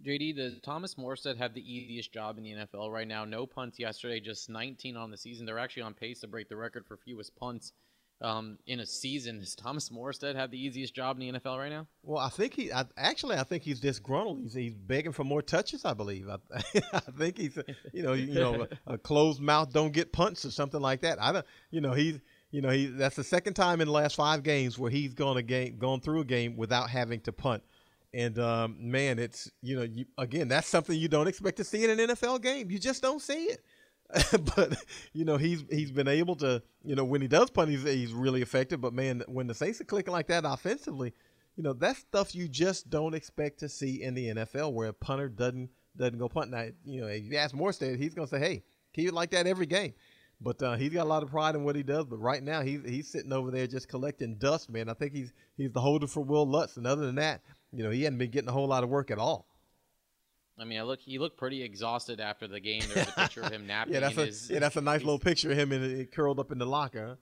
JD, 0.04 0.36
does 0.36 0.58
Thomas 0.60 0.96
Morstead 0.96 1.36
have 1.36 1.54
the 1.54 1.60
easiest 1.60 2.12
job 2.12 2.36
in 2.38 2.44
the 2.44 2.52
NFL 2.52 2.90
right 2.90 3.06
now? 3.06 3.24
No 3.24 3.46
punts 3.46 3.78
yesterday, 3.78 4.20
just 4.20 4.50
19 4.50 4.96
on 4.96 5.10
the 5.10 5.16
season. 5.16 5.46
They're 5.46 5.58
actually 5.58 5.82
on 5.82 5.94
pace 5.94 6.20
to 6.20 6.26
break 6.26 6.48
the 6.48 6.56
record 6.56 6.86
for 6.86 6.96
fewest 6.96 7.36
punts 7.36 7.72
um, 8.22 8.58
in 8.66 8.80
a 8.80 8.86
season. 8.86 9.40
Does 9.40 9.54
Thomas 9.54 9.90
Morstead 9.90 10.36
have 10.36 10.50
the 10.50 10.64
easiest 10.64 10.94
job 10.94 11.20
in 11.20 11.32
the 11.32 11.38
NFL 11.40 11.58
right 11.58 11.70
now? 11.70 11.86
Well, 12.02 12.18
I 12.18 12.28
think 12.30 12.54
he 12.54 12.72
I, 12.72 12.84
actually 12.96 13.36
I 13.36 13.44
think 13.44 13.64
he's 13.64 13.80
disgruntled. 13.80 14.40
He's, 14.42 14.54
he's 14.54 14.74
begging 14.74 15.12
for 15.12 15.24
more 15.24 15.42
touches. 15.42 15.84
I 15.84 15.94
believe. 15.94 16.28
I, 16.28 16.36
I 16.92 17.00
think 17.18 17.36
he's 17.36 17.58
you 17.92 18.02
know 18.02 18.12
you 18.12 18.34
know 18.34 18.66
a, 18.86 18.94
a, 18.94 18.98
closed 18.98 19.40
mouth 19.40 19.72
don't 19.72 19.92
get 19.92 20.12
punts 20.12 20.44
or 20.44 20.50
something 20.50 20.80
like 20.80 21.02
that. 21.02 21.20
I 21.20 21.32
don't 21.32 21.46
you 21.70 21.80
know 21.80 21.92
he's 21.92 22.20
you 22.52 22.60
know 22.60 22.68
he 22.68 22.86
that's 22.86 23.16
the 23.16 23.24
second 23.24 23.54
time 23.54 23.80
in 23.80 23.88
the 23.88 23.92
last 23.92 24.14
five 24.14 24.42
games 24.44 24.78
where 24.78 24.90
he's 24.90 25.14
gone 25.14 25.38
a 25.38 25.42
game 25.42 25.78
gone 25.78 26.00
through 26.00 26.20
a 26.20 26.24
game 26.24 26.56
without 26.56 26.88
having 26.88 27.20
to 27.22 27.32
punt. 27.32 27.62
And 28.14 28.38
um, 28.38 28.76
man, 28.78 29.18
it's 29.18 29.50
you 29.62 29.74
know 29.74 29.82
you, 29.82 30.04
again 30.18 30.48
that's 30.48 30.68
something 30.68 30.96
you 30.96 31.08
don't 31.08 31.26
expect 31.26 31.56
to 31.56 31.64
see 31.64 31.82
in 31.82 31.98
an 31.98 32.10
NFL 32.10 32.42
game. 32.42 32.70
You 32.70 32.78
just 32.78 33.02
don't 33.02 33.20
see 33.20 33.44
it. 33.46 33.64
but 34.54 34.76
you 35.14 35.24
know 35.24 35.38
he's 35.38 35.64
he's 35.70 35.90
been 35.90 36.08
able 36.08 36.36
to 36.36 36.62
you 36.84 36.94
know 36.94 37.04
when 37.04 37.22
he 37.22 37.28
does 37.28 37.48
punt 37.48 37.70
he's 37.70 37.82
he's 37.84 38.12
really 38.12 38.42
effective. 38.42 38.80
But 38.80 38.92
man, 38.92 39.24
when 39.26 39.46
the 39.46 39.54
Saints 39.54 39.80
are 39.80 39.84
clicking 39.84 40.12
like 40.12 40.26
that 40.26 40.44
offensively, 40.44 41.14
you 41.56 41.62
know 41.62 41.72
that's 41.72 42.00
stuff 42.00 42.34
you 42.34 42.48
just 42.48 42.90
don't 42.90 43.14
expect 43.14 43.60
to 43.60 43.68
see 43.68 44.02
in 44.02 44.12
the 44.12 44.34
NFL 44.34 44.74
where 44.74 44.88
a 44.88 44.92
punter 44.92 45.30
doesn't 45.30 45.70
doesn't 45.96 46.18
go 46.18 46.28
punt. 46.28 46.50
Now 46.50 46.66
you 46.84 47.00
know 47.00 47.06
if 47.06 47.24
you 47.24 47.38
ask 47.38 47.54
Morstead, 47.54 47.98
he's 47.98 48.12
gonna 48.12 48.26
say, 48.26 48.40
hey, 48.40 48.62
keep 48.92 49.08
it 49.08 49.14
like 49.14 49.30
that 49.30 49.46
every 49.46 49.66
game. 49.66 49.94
But 50.42 50.62
uh, 50.62 50.76
he's 50.76 50.92
got 50.92 51.04
a 51.04 51.08
lot 51.08 51.22
of 51.22 51.30
pride 51.30 51.54
in 51.54 51.64
what 51.64 51.76
he 51.76 51.82
does. 51.82 52.06
But 52.06 52.16
right 52.18 52.42
now 52.42 52.62
he's 52.62 52.80
he's 52.84 53.08
sitting 53.08 53.32
over 53.32 53.50
there 53.50 53.66
just 53.66 53.88
collecting 53.88 54.36
dust, 54.36 54.70
man. 54.70 54.88
I 54.88 54.94
think 54.94 55.12
he's 55.12 55.32
he's 55.56 55.70
the 55.70 55.80
holder 55.80 56.06
for 56.06 56.20
Wil 56.20 56.46
Lutz, 56.46 56.76
and 56.76 56.86
other 56.86 57.06
than 57.06 57.16
that, 57.16 57.42
you 57.72 57.84
know 57.84 57.90
he 57.90 58.02
hadn't 58.02 58.18
been 58.18 58.30
getting 58.30 58.48
a 58.48 58.52
whole 58.52 58.66
lot 58.66 58.82
of 58.82 58.90
work 58.90 59.10
at 59.10 59.18
all. 59.18 59.46
I 60.58 60.64
mean, 60.64 60.78
I 60.78 60.82
look. 60.82 61.00
He 61.00 61.18
looked 61.18 61.36
pretty 61.36 61.62
exhausted 61.62 62.20
after 62.20 62.46
the 62.46 62.60
game. 62.60 62.82
There's 62.92 63.08
a 63.08 63.12
picture 63.12 63.42
of 63.42 63.52
him 63.52 63.66
napping. 63.68 63.94
yeah, 63.94 64.00
that's 64.00 64.18
a 64.18 64.26
his, 64.26 64.50
yeah, 64.50 64.58
that's 64.58 64.76
a 64.76 64.80
nice 64.80 65.00
little 65.00 65.18
picture 65.18 65.50
of 65.50 65.58
him 65.58 65.72
in, 65.72 66.06
curled 66.06 66.40
up 66.40 66.50
in 66.50 66.58
the 66.58 66.66
locker. 66.66 67.18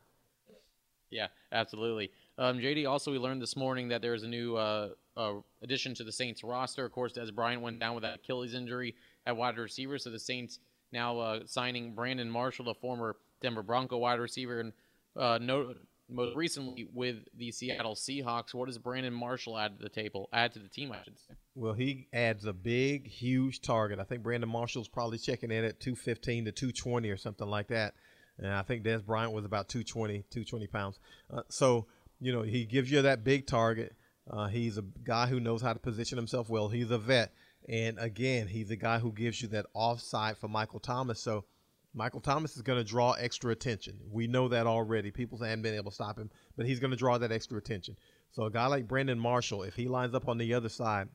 Yeah, 1.11 1.27
absolutely. 1.53 2.13
Um, 2.39 2.59
JD, 2.59 2.89
also 2.89 3.11
we 3.11 3.19
learned 3.19 3.43
this 3.43 3.57
morning 3.57 3.89
that 3.89 4.01
there's 4.01 4.23
a 4.23 4.29
new 4.29 4.57
uh, 4.57 4.91
uh, 5.17 5.35
addition 5.61 5.95
to 5.95 6.05
the 6.05 6.13
Saints 6.13 6.45
roster. 6.45 6.85
Of 6.85 6.93
course, 6.93 7.13
Dez 7.13 7.35
Bryant 7.35 7.63
went 7.63 7.81
down 7.81 7.95
with 7.95 8.03
that 8.03 8.17
Achilles 8.17 8.55
injury 8.55 8.95
at 9.27 9.37
wide 9.37 9.59
receiver, 9.59 9.99
so 9.99 10.11
the 10.11 10.21
Saints 10.21 10.61
now 10.93 11.19
uh, 11.19 11.41
signing 11.47 11.95
Brandon 11.95 12.31
Marshall, 12.31 12.67
the 12.67 12.75
former 12.75 13.17
Denver 13.41 13.63
Bronco 13.63 13.99
wide 13.99 14.21
receiver, 14.21 14.61
and 14.61 14.73
uh, 15.17 15.39
no, 15.41 15.75
most 16.11 16.37
recently 16.37 16.89
with 16.93 17.17
the 17.37 17.51
Seattle 17.53 17.95
Seahawks. 17.95 18.53
What 18.55 18.67
does 18.67 18.79
Brandon 18.79 19.13
Marshall 19.13 19.59
add 19.59 19.79
to 19.79 19.83
the 19.83 19.89
table? 19.89 20.29
Add 20.33 20.53
to 20.55 20.59
the 20.59 20.69
team, 20.69 20.93
I 20.93 21.03
should 21.05 21.19
say. 21.19 21.35
Well, 21.55 21.73
he 21.73 22.09
adds 22.13 22.45
a 22.45 22.53
big, 22.53 23.07
huge 23.07 23.61
target. 23.61 23.99
I 23.99 24.05
think 24.05 24.23
Brandon 24.23 24.51
Marshall's 24.51 24.89
probably 24.89 25.19
checking 25.19 25.51
in 25.51 25.65
at 25.65 25.81
215 25.81 26.47
to 26.47 26.53
220 26.53 27.11
or 27.11 27.17
something 27.17 27.47
like 27.47 27.69
that. 27.69 27.95
And 28.39 28.49
I 28.49 28.63
think 28.63 28.85
Dez 28.85 29.05
Bryant 29.05 29.33
was 29.33 29.45
about 29.45 29.69
220, 29.69 30.25
220 30.31 30.67
pounds. 30.67 30.99
Uh, 31.33 31.43
so, 31.49 31.87
you 32.21 32.33
know, 32.33 32.43
he 32.43 32.65
gives 32.65 32.91
you 32.91 33.03
that 33.03 33.23
big 33.25 33.47
target. 33.47 33.95
Uh, 34.31 34.47
he's 34.47 34.79
a 34.79 34.85
guy 35.05 35.27
who 35.27 35.41
knows 35.41 35.61
how 35.61 35.73
to 35.73 35.79
position 35.79 36.17
himself 36.17 36.49
well. 36.49 36.69
He's 36.69 36.91
a 36.91 36.99
vet. 36.99 37.33
And 37.69 37.99
again, 37.99 38.49
he's 38.49 38.71
a 38.71 38.77
guy 38.77 38.99
who 38.99 39.13
gives 39.13 39.43
you 39.43 39.49
that 39.49 39.67
offside 39.75 40.39
for 40.39 40.49
Michael 40.49 40.81
Thomas. 40.81 41.21
So, 41.21 41.45
Michael 41.93 42.21
Thomas 42.21 42.55
is 42.55 42.63
going 42.63 42.79
to 42.79 42.89
draw 42.89 43.15
extra 43.15 43.51
attention. 43.51 43.99
We 44.09 44.29
know 44.29 44.47
that 44.47 44.65
already. 44.65 45.11
People 45.11 45.39
haven't 45.39 45.63
been 45.63 45.75
able 45.75 45.91
to 45.91 45.95
stop 45.97 46.17
him, 46.17 46.31
but 46.57 46.65
he's 46.65 46.79
going 46.79 46.93
to 46.93 46.97
draw 46.97 47.19
that 47.19 47.33
extra 47.33 47.59
attention. 47.59 47.97
So 48.31 48.45
a 48.45 48.51
guy 48.51 48.67
like 48.69 48.87
Brandon 48.87 49.19
Marshall, 49.19 49.65
if 49.65 49.75
he 49.75 49.89
lines 49.89 50.15
up 50.15 50.29
on 50.29 50.39
the 50.39 50.55
other 50.55 50.69
side, 50.69 51.09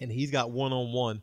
and 0.00 0.10
he's 0.10 0.30
got 0.30 0.50
one 0.50 0.72
on 0.72 0.94
one 0.94 1.20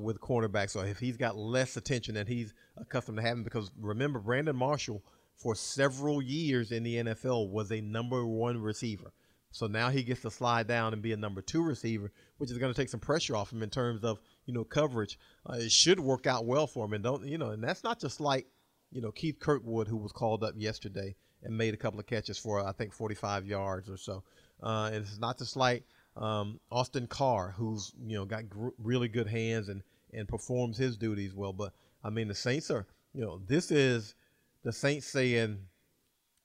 with 0.00 0.20
cornerback, 0.20 0.68
so 0.68 0.80
if 0.80 0.98
he's 0.98 1.16
got 1.16 1.36
less 1.36 1.76
attention 1.76 2.16
than 2.16 2.26
he's 2.26 2.52
accustomed 2.76 3.18
to 3.18 3.22
having, 3.22 3.44
because 3.44 3.70
remember 3.78 4.18
Brandon 4.18 4.56
Marshall 4.56 5.04
for 5.36 5.54
several 5.54 6.20
years 6.20 6.72
in 6.72 6.82
the 6.82 6.96
NFL 6.96 7.50
was 7.50 7.70
a 7.70 7.80
number 7.80 8.26
one 8.26 8.60
receiver. 8.60 9.12
So 9.50 9.66
now 9.66 9.88
he 9.88 10.02
gets 10.02 10.22
to 10.22 10.30
slide 10.30 10.66
down 10.66 10.92
and 10.92 11.02
be 11.02 11.12
a 11.12 11.16
number 11.16 11.40
two 11.40 11.62
receiver, 11.62 12.12
which 12.36 12.50
is 12.50 12.58
going 12.58 12.72
to 12.72 12.78
take 12.78 12.90
some 12.90 13.00
pressure 13.00 13.34
off 13.34 13.52
him 13.52 13.62
in 13.62 13.70
terms 13.70 14.04
of 14.04 14.20
you 14.44 14.52
know 14.52 14.64
coverage. 14.64 15.18
Uh, 15.48 15.54
it 15.54 15.72
should 15.72 16.00
work 16.00 16.26
out 16.26 16.46
well 16.46 16.66
for 16.66 16.84
him, 16.84 16.92
and 16.92 17.02
don't 17.02 17.26
you 17.26 17.38
know? 17.38 17.50
And 17.50 17.62
that's 17.62 17.82
not 17.82 18.00
just 18.00 18.20
like 18.20 18.46
you 18.90 19.00
know 19.00 19.10
Keith 19.10 19.38
Kirkwood, 19.38 19.88
who 19.88 19.96
was 19.96 20.12
called 20.12 20.44
up 20.44 20.54
yesterday 20.56 21.16
and 21.42 21.56
made 21.56 21.74
a 21.74 21.78
couple 21.78 22.00
of 22.00 22.06
catches 22.06 22.38
for 22.38 22.66
I 22.66 22.72
think 22.72 22.92
45 22.92 23.46
yards 23.46 23.88
or 23.88 23.96
so. 23.96 24.22
Uh, 24.62 24.90
and 24.92 24.96
it's 24.96 25.18
not 25.18 25.38
just 25.38 25.56
like 25.56 25.84
um, 26.16 26.60
Austin 26.70 27.06
Carr, 27.06 27.54
who's 27.56 27.92
you 28.06 28.16
know 28.16 28.24
got 28.24 28.48
gr- 28.48 28.68
really 28.78 29.08
good 29.08 29.28
hands 29.28 29.68
and 29.68 29.82
and 30.12 30.28
performs 30.28 30.76
his 30.76 30.96
duties 30.96 31.34
well. 31.34 31.52
But 31.52 31.72
I 32.04 32.10
mean, 32.10 32.28
the 32.28 32.34
Saints 32.34 32.70
are 32.70 32.86
you 33.14 33.22
know 33.22 33.40
this 33.46 33.70
is 33.70 34.14
the 34.62 34.72
Saints 34.72 35.06
saying 35.06 35.58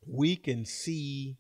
we 0.08 0.36
can 0.36 0.66
see 0.66 1.38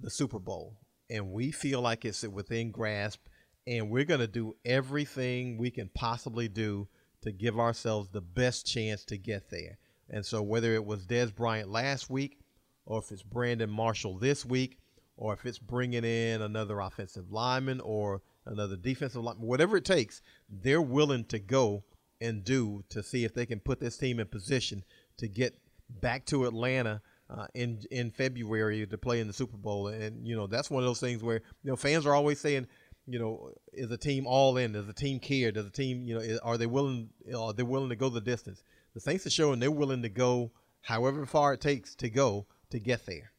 the 0.00 0.10
Super 0.10 0.38
Bowl 0.38 0.76
and 1.10 1.32
we 1.32 1.50
feel 1.50 1.80
like 1.80 2.04
it's 2.04 2.22
within 2.22 2.70
grasp 2.70 3.20
and 3.66 3.90
we're 3.90 4.04
going 4.04 4.20
to 4.20 4.26
do 4.26 4.56
everything 4.64 5.58
we 5.58 5.70
can 5.70 5.90
possibly 5.92 6.48
do 6.48 6.88
to 7.22 7.32
give 7.32 7.58
ourselves 7.58 8.08
the 8.08 8.20
best 8.20 8.66
chance 8.66 9.04
to 9.04 9.18
get 9.18 9.50
there. 9.50 9.76
And 10.08 10.24
so 10.24 10.42
whether 10.42 10.74
it 10.74 10.84
was 10.84 11.06
Dez 11.06 11.34
Bryant 11.34 11.68
last 11.68 12.08
week 12.08 12.38
or 12.86 13.00
if 13.00 13.12
it's 13.12 13.22
Brandon 13.22 13.68
Marshall 13.68 14.18
this 14.18 14.46
week 14.46 14.78
or 15.16 15.34
if 15.34 15.44
it's 15.44 15.58
bringing 15.58 16.04
in 16.04 16.40
another 16.40 16.80
offensive 16.80 17.30
lineman 17.30 17.80
or 17.80 18.22
another 18.46 18.76
defensive 18.76 19.22
lineman, 19.22 19.46
whatever 19.46 19.76
it 19.76 19.84
takes, 19.84 20.22
they're 20.48 20.80
willing 20.80 21.24
to 21.26 21.38
go 21.38 21.84
and 22.20 22.44
do 22.44 22.84
to 22.88 23.02
see 23.02 23.24
if 23.24 23.34
they 23.34 23.46
can 23.46 23.60
put 23.60 23.80
this 23.80 23.96
team 23.96 24.20
in 24.20 24.26
position 24.26 24.84
to 25.18 25.28
get 25.28 25.58
back 25.88 26.24
to 26.26 26.46
Atlanta 26.46 27.02
uh, 27.30 27.46
in 27.54 27.80
in 27.90 28.10
February 28.10 28.86
to 28.86 28.98
play 28.98 29.20
in 29.20 29.26
the 29.26 29.32
Super 29.32 29.56
Bowl. 29.56 29.88
And 29.88 30.26
you 30.26 30.36
know 30.36 30.46
that's 30.46 30.70
one 30.70 30.82
of 30.82 30.88
those 30.88 31.00
things 31.00 31.22
where 31.22 31.40
you 31.62 31.70
know 31.70 31.76
fans 31.76 32.06
are 32.06 32.14
always 32.14 32.40
saying, 32.40 32.66
you 33.06 33.18
know, 33.18 33.50
is 33.72 33.90
a 33.90 33.96
team 33.96 34.26
all 34.26 34.56
in? 34.56 34.72
Does 34.72 34.86
the 34.86 34.92
team 34.92 35.18
care? 35.18 35.52
Does 35.52 35.64
the 35.64 35.70
team, 35.70 36.04
you 36.04 36.14
know, 36.14 36.20
is, 36.20 36.38
are 36.40 36.58
they 36.58 36.66
willing? 36.66 37.10
Are 37.36 37.52
they 37.52 37.62
willing 37.62 37.90
to 37.90 37.96
go 37.96 38.08
the 38.08 38.20
distance? 38.20 38.62
The 38.94 39.00
Saints 39.00 39.26
are 39.26 39.30
showing 39.30 39.60
they're 39.60 39.70
willing 39.70 40.02
to 40.02 40.08
go 40.08 40.52
however 40.82 41.26
far 41.26 41.52
it 41.52 41.60
takes 41.60 41.94
to 41.96 42.10
go 42.10 42.46
to 42.70 42.78
get 42.78 43.06
there. 43.06 43.32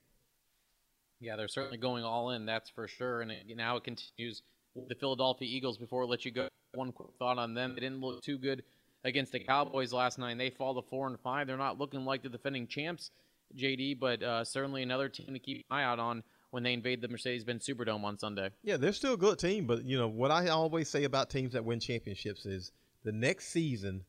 Yeah, 1.19 1.35
they're 1.35 1.47
certainly 1.47 1.77
going 1.77 2.03
all 2.03 2.31
in. 2.31 2.45
That's 2.45 2.69
for 2.69 2.87
sure. 2.87 3.21
And 3.21 3.31
it, 3.31 3.45
now 3.55 3.77
it 3.77 3.83
continues 3.83 4.41
with 4.73 4.89
the 4.89 4.95
Philadelphia 4.95 5.47
Eagles. 5.47 5.77
Before 5.77 6.03
I 6.03 6.05
let 6.05 6.25
you 6.25 6.31
go, 6.31 6.47
one 6.73 6.91
quick 6.91 7.09
thought 7.19 7.37
on 7.37 7.53
them. 7.53 7.75
They 7.75 7.81
didn't 7.81 8.01
look 8.01 8.23
too 8.23 8.37
good 8.37 8.63
against 9.03 9.31
the 9.31 9.39
Cowboys 9.39 9.93
last 9.93 10.17
night. 10.17 10.37
They 10.37 10.49
fall 10.49 10.81
to 10.81 10.87
four 10.89 11.07
and 11.07 11.19
five. 11.19 11.47
They're 11.47 11.57
not 11.57 11.77
looking 11.77 12.05
like 12.05 12.23
the 12.23 12.29
defending 12.29 12.67
champs. 12.67 13.11
JD, 13.55 13.99
but 13.99 14.21
uh, 14.23 14.43
certainly 14.43 14.83
another 14.83 15.09
team 15.09 15.33
to 15.33 15.39
keep 15.39 15.65
an 15.69 15.77
eye 15.77 15.83
out 15.83 15.99
on 15.99 16.23
when 16.51 16.63
they 16.63 16.73
invade 16.73 17.01
the 17.01 17.07
Mercedes-Benz 17.07 17.65
Superdome 17.65 18.03
on 18.03 18.17
Sunday. 18.17 18.49
Yeah, 18.63 18.77
they're 18.77 18.93
still 18.93 19.13
a 19.13 19.17
good 19.17 19.39
team, 19.39 19.65
but 19.65 19.83
you 19.85 19.97
know 19.97 20.07
what 20.07 20.31
I 20.31 20.47
always 20.49 20.89
say 20.89 21.05
about 21.05 21.29
teams 21.29 21.53
that 21.53 21.63
win 21.63 21.79
championships 21.79 22.45
is 22.45 22.71
the 23.03 23.11
next 23.11 23.47
season, 23.47 24.03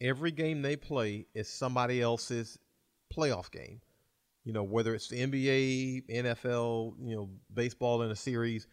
every 0.00 0.30
game 0.30 0.62
they 0.62 0.76
play 0.76 1.26
is 1.34 1.48
somebody 1.48 2.02
else's 2.02 2.58
playoff 3.14 3.50
game. 3.50 3.80
You 4.44 4.52
know, 4.52 4.62
whether 4.62 4.94
it's 4.94 5.08
the 5.08 5.26
NBA, 5.26 6.10
NFL, 6.10 6.94
you 7.02 7.16
know, 7.16 7.30
baseball 7.54 8.02
in 8.02 8.10
a 8.10 8.16
series, 8.16 8.66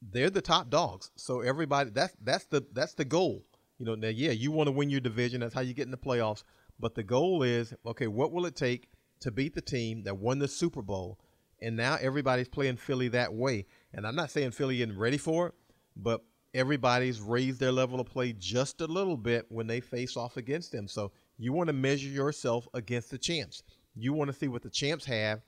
they're 0.00 0.30
the 0.30 0.40
top 0.40 0.70
dogs. 0.70 1.10
So 1.16 1.40
everybody 1.40 1.90
that's 1.90 2.16
that's 2.22 2.44
the 2.46 2.64
that's 2.72 2.94
the 2.94 3.04
goal. 3.04 3.44
You 3.78 3.86
know, 3.86 3.94
now 3.94 4.08
yeah, 4.08 4.30
you 4.30 4.50
want 4.50 4.68
to 4.68 4.72
win 4.72 4.90
your 4.90 5.00
division, 5.00 5.40
that's 5.40 5.54
how 5.54 5.60
you 5.60 5.74
get 5.74 5.84
in 5.84 5.90
the 5.90 5.98
playoffs, 5.98 6.44
but 6.80 6.94
the 6.94 7.02
goal 7.02 7.42
is, 7.42 7.74
okay, 7.86 8.06
what 8.06 8.32
will 8.32 8.46
it 8.46 8.56
take 8.56 8.88
to 9.20 9.30
beat 9.30 9.54
the 9.54 9.60
team 9.60 10.02
that 10.04 10.16
won 10.16 10.38
the 10.38 10.48
Super 10.48 10.82
Bowl. 10.82 11.18
And 11.60 11.76
now 11.76 11.96
everybody's 12.00 12.48
playing 12.48 12.76
Philly 12.76 13.08
that 13.08 13.34
way. 13.34 13.66
And 13.92 14.06
I'm 14.06 14.14
not 14.14 14.30
saying 14.30 14.52
Philly 14.52 14.82
isn't 14.82 14.96
ready 14.96 15.18
for 15.18 15.48
it, 15.48 15.54
but 15.96 16.22
everybody's 16.54 17.20
raised 17.20 17.60
their 17.60 17.72
level 17.72 18.00
of 18.00 18.06
play 18.06 18.32
just 18.32 18.80
a 18.80 18.86
little 18.86 19.16
bit 19.16 19.46
when 19.48 19.66
they 19.66 19.80
face 19.80 20.16
off 20.16 20.36
against 20.36 20.72
them. 20.72 20.88
So 20.88 21.12
you 21.36 21.52
want 21.52 21.68
to 21.68 21.72
measure 21.72 22.08
yourself 22.08 22.68
against 22.74 23.10
the 23.10 23.18
champs. 23.18 23.62
You 23.94 24.12
want 24.12 24.30
to 24.30 24.36
see 24.36 24.48
what 24.48 24.62
the 24.62 24.70
champs 24.70 25.04
have 25.06 25.42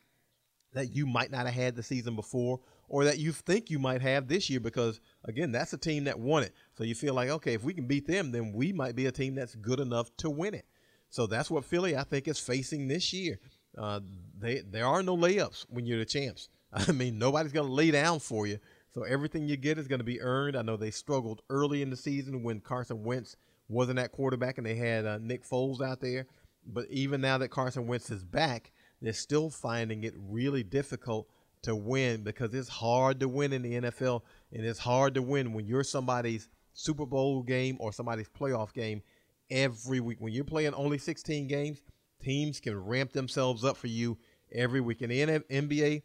that 0.73 0.95
you 0.95 1.07
might 1.07 1.31
not 1.31 1.47
have 1.47 1.55
had 1.55 1.75
the 1.75 1.83
season 1.83 2.15
before, 2.15 2.61
or 2.89 3.05
that 3.05 3.19
you 3.19 3.33
think 3.33 3.71
you 3.71 3.79
might 3.79 4.03
have 4.03 4.29
this 4.29 4.49
year 4.49 4.61
because 4.61 5.01
again, 5.25 5.53
that's 5.53 5.73
a 5.73 5.79
team 5.79 6.05
that 6.05 6.19
won 6.19 6.43
it. 6.43 6.55
So 6.75 6.85
you 6.85 6.95
feel 6.95 7.15
like, 7.15 7.29
okay, 7.29 7.55
if 7.55 7.65
we 7.65 7.75
can 7.75 7.87
beat 7.87 8.07
them, 8.07 8.31
then 8.33 8.53
we 8.53 8.73
might 8.73 8.97
be 8.97 9.07
a 9.07 9.13
team 9.13 9.35
that's 9.35 9.55
good 9.55 9.81
enough 9.81 10.15
to 10.19 10.31
win 10.31 10.55
it. 10.55 10.67
So 11.09 11.27
that's 11.27 11.51
what 11.51 11.65
Philly, 11.65 11.97
I 11.97 12.05
think, 12.05 12.29
is 12.29 12.39
facing 12.39 12.87
this 12.87 13.13
year. 13.13 13.41
Uh, 13.77 14.01
they 14.39 14.61
there 14.61 14.87
are 14.87 15.03
no 15.03 15.17
layups 15.17 15.67
when 15.69 15.87
you're 15.87 15.99
the 15.99 16.05
champs. 16.05 16.49
I 16.73 16.93
mean, 16.93 17.19
nobody's 17.19 17.53
going 17.53 17.67
to 17.67 17.73
lay 17.73 17.91
down 17.91 18.21
for 18.21 18.47
you. 18.47 18.59
So 18.93 19.03
everything 19.03 19.47
you 19.47 19.57
get 19.57 19.79
is 19.79 19.87
going 19.87 20.01
to 20.01 20.05
be 20.05 20.21
earned. 20.21 20.57
I 20.57 20.63
know 20.63 20.77
they 20.77 20.91
struggled 20.91 21.43
early 21.49 21.83
in 21.83 21.91
the 21.91 21.97
season 21.97 22.43
when 22.43 22.61
Carson 22.61 23.05
Wentz 23.05 23.37
wasn't 23.69 24.01
at 24.01 24.13
quarterback 24.13 24.59
and 24.59 24.67
they 24.67 24.75
had 24.75 25.07
uh, 25.07 25.19
Nick 25.19 25.45
Foles 25.49 25.81
out 25.81 26.01
there. 26.01 26.27
But 26.67 26.87
even 26.91 27.21
now 27.21 27.39
that 27.39 27.49
Carson 27.49 27.87
Wentz 27.87 28.11
is 28.11 28.25
back, 28.25 28.73
they're 29.01 29.13
still 29.13 29.49
finding 29.49 30.05
it 30.05 30.15
really 30.17 30.63
difficult 30.63 31.29
to 31.63 31.77
win 31.77 32.23
because 32.23 32.53
it's 32.55 32.69
hard 32.69 33.21
to 33.21 33.29
win 33.29 33.53
in 33.53 33.63
the 33.63 33.81
NFL 33.81 34.23
and 34.53 34.65
it's 34.65 34.79
hard 34.79 35.15
to 35.15 35.23
win 35.23 35.53
when 35.53 35.67
you're 35.67 35.85
somebody's 35.85 36.49
Super 36.73 37.07
Bowl 37.07 37.43
game 37.43 37.77
or 37.81 37.93
somebody's 37.93 38.29
playoff 38.29 38.73
game 38.73 39.03
every 39.51 40.01
week. 40.01 40.19
When 40.21 40.33
you're 40.33 40.45
playing 40.45 40.75
only 40.75 40.99
16 40.99 41.47
games, 41.47 41.83
teams 42.21 42.61
can 42.61 42.77
ramp 42.77 43.13
themselves 43.13 43.65
up 43.65 43.77
for 43.77 43.87
you 43.87 44.19
every 44.53 44.81
week. 44.81 45.03
In 45.03 45.11
the 45.11 45.21
NBA, 45.21 46.03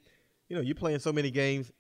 you 0.50 0.56
know, 0.56 0.62
you're 0.62 0.76
playing 0.76 1.00
so 1.00 1.12
many 1.12 1.32
games 1.32 1.72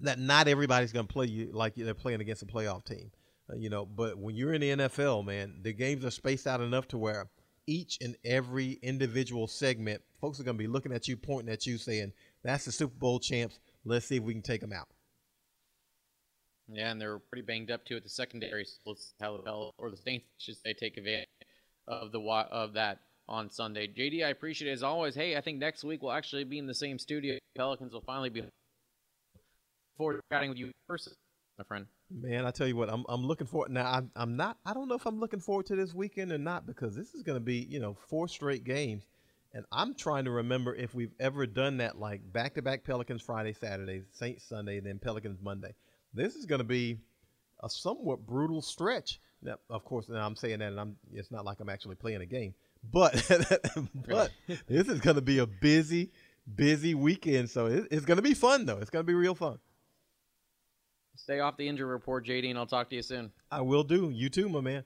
that 0.00 0.18
not 0.18 0.48
everybody's 0.48 0.92
going 0.92 1.06
to 1.06 1.12
play 1.12 1.26
you 1.26 1.50
like 1.52 1.74
they're 1.74 1.94
playing 1.94 2.20
against 2.20 2.42
a 2.42 2.46
playoff 2.46 2.84
team. 2.84 3.10
Uh, 3.50 3.56
you 3.56 3.68
know, 3.68 3.84
but 3.84 4.18
when 4.18 4.34
you're 4.36 4.54
in 4.54 4.60
the 4.60 4.70
NFL, 4.70 5.24
man, 5.24 5.60
the 5.62 5.72
games 5.72 6.04
are 6.04 6.10
spaced 6.10 6.46
out 6.46 6.60
enough 6.60 6.88
to 6.88 6.98
where 6.98 7.28
each 7.66 7.98
and 8.00 8.16
every 8.24 8.72
individual 8.82 9.46
segment, 9.46 10.02
folks 10.20 10.40
are 10.40 10.44
going 10.44 10.56
to 10.56 10.62
be 10.62 10.68
looking 10.68 10.92
at 10.92 11.08
you, 11.08 11.16
pointing 11.16 11.52
at 11.52 11.66
you, 11.66 11.78
saying, 11.78 12.12
"That's 12.42 12.64
the 12.64 12.72
Super 12.72 12.94
Bowl 12.96 13.20
champs. 13.20 13.58
Let's 13.84 14.06
see 14.06 14.16
if 14.16 14.22
we 14.22 14.32
can 14.32 14.42
take 14.42 14.60
them 14.60 14.72
out." 14.72 14.88
Yeah, 16.72 16.90
and 16.90 17.00
they're 17.00 17.18
pretty 17.18 17.42
banged 17.42 17.70
up 17.70 17.84
too 17.84 17.96
at 17.96 18.04
the 18.04 18.08
secondary. 18.08 18.64
So 18.64 18.78
let's 18.86 19.14
how 19.20 19.36
the 19.36 19.42
Bell 19.42 19.74
or 19.78 19.90
the 19.90 19.96
Saints 19.96 20.26
should 20.38 20.56
they 20.64 20.74
take 20.74 20.96
advantage 20.96 21.28
of 21.88 22.12
the 22.12 22.20
of 22.20 22.74
that 22.74 23.00
on 23.30 23.48
Sunday. 23.48 23.86
JD, 23.86 24.24
I 24.24 24.28
appreciate 24.28 24.68
it 24.68 24.72
as 24.72 24.82
always. 24.82 25.14
Hey, 25.14 25.36
I 25.36 25.40
think 25.40 25.58
next 25.58 25.84
week 25.84 26.02
we'll 26.02 26.12
actually 26.12 26.44
be 26.44 26.58
in 26.58 26.66
the 26.66 26.74
same 26.74 26.98
studio. 26.98 27.38
Pelicans 27.56 27.92
will 27.92 28.02
finally 28.02 28.28
be 28.28 28.44
forward 29.96 30.20
chatting 30.32 30.50
with 30.50 30.58
you 30.58 30.70
person, 30.86 31.14
my 31.56 31.64
friend. 31.64 31.86
Man, 32.10 32.44
I 32.44 32.50
tell 32.50 32.66
you 32.66 32.76
what, 32.76 32.90
I'm 32.90 33.04
I'm 33.08 33.24
looking 33.24 33.46
forward. 33.46 33.70
Now, 33.70 33.90
I'm 33.90 34.10
I'm 34.16 34.36
not. 34.36 34.58
I 34.66 34.74
don't 34.74 34.88
know 34.88 34.96
if 34.96 35.06
I'm 35.06 35.20
looking 35.20 35.40
forward 35.40 35.66
to 35.66 35.76
this 35.76 35.94
weekend 35.94 36.32
or 36.32 36.38
not 36.38 36.66
because 36.66 36.96
this 36.96 37.14
is 37.14 37.22
going 37.22 37.36
to 37.36 37.44
be 37.44 37.56
you 37.56 37.80
know 37.80 37.96
four 38.08 38.28
straight 38.28 38.64
games, 38.64 39.06
and 39.54 39.64
I'm 39.70 39.94
trying 39.94 40.24
to 40.24 40.30
remember 40.32 40.74
if 40.74 40.94
we've 40.94 41.14
ever 41.20 41.46
done 41.46 41.76
that 41.78 41.98
like 41.98 42.20
back 42.32 42.54
to 42.54 42.62
back 42.62 42.84
Pelicans 42.84 43.22
Friday, 43.22 43.52
Saturday, 43.52 44.02
Saints 44.10 44.44
Sunday, 44.44 44.80
then 44.80 44.98
Pelicans 44.98 45.40
Monday 45.40 45.74
this 46.14 46.34
is 46.34 46.46
going 46.46 46.60
to 46.60 46.64
be 46.64 46.98
a 47.62 47.68
somewhat 47.68 48.26
brutal 48.26 48.62
stretch. 48.62 49.20
Now, 49.42 49.56
of 49.68 49.84
course, 49.84 50.08
now 50.08 50.26
I'm 50.26 50.36
saying 50.36 50.58
that, 50.58 50.68
and 50.68 50.80
I'm 50.80 50.96
it's 51.12 51.30
not 51.30 51.44
like 51.44 51.60
I'm 51.60 51.68
actually 51.68 51.96
playing 51.96 52.20
a 52.20 52.26
game, 52.26 52.54
but 52.82 53.14
but 54.08 54.30
this 54.66 54.88
is 54.88 55.00
going 55.00 55.16
to 55.16 55.22
be 55.22 55.38
a 55.38 55.46
busy, 55.46 56.10
busy 56.54 56.94
weekend. 56.94 57.50
So 57.50 57.66
it, 57.66 57.88
it's 57.90 58.04
going 58.04 58.16
to 58.16 58.22
be 58.22 58.34
fun, 58.34 58.66
though. 58.66 58.78
It's 58.78 58.90
going 58.90 59.04
to 59.04 59.06
be 59.06 59.14
real 59.14 59.34
fun. 59.34 59.58
Stay 61.16 61.40
off 61.40 61.56
the 61.56 61.68
injury 61.68 61.88
report, 61.88 62.24
JD, 62.26 62.48
and 62.48 62.58
I'll 62.58 62.66
talk 62.66 62.88
to 62.90 62.96
you 62.96 63.02
soon. 63.02 63.30
I 63.50 63.60
will 63.60 63.84
do. 63.84 64.10
You 64.10 64.30
too, 64.30 64.48
my 64.48 64.60
man. 64.60 64.84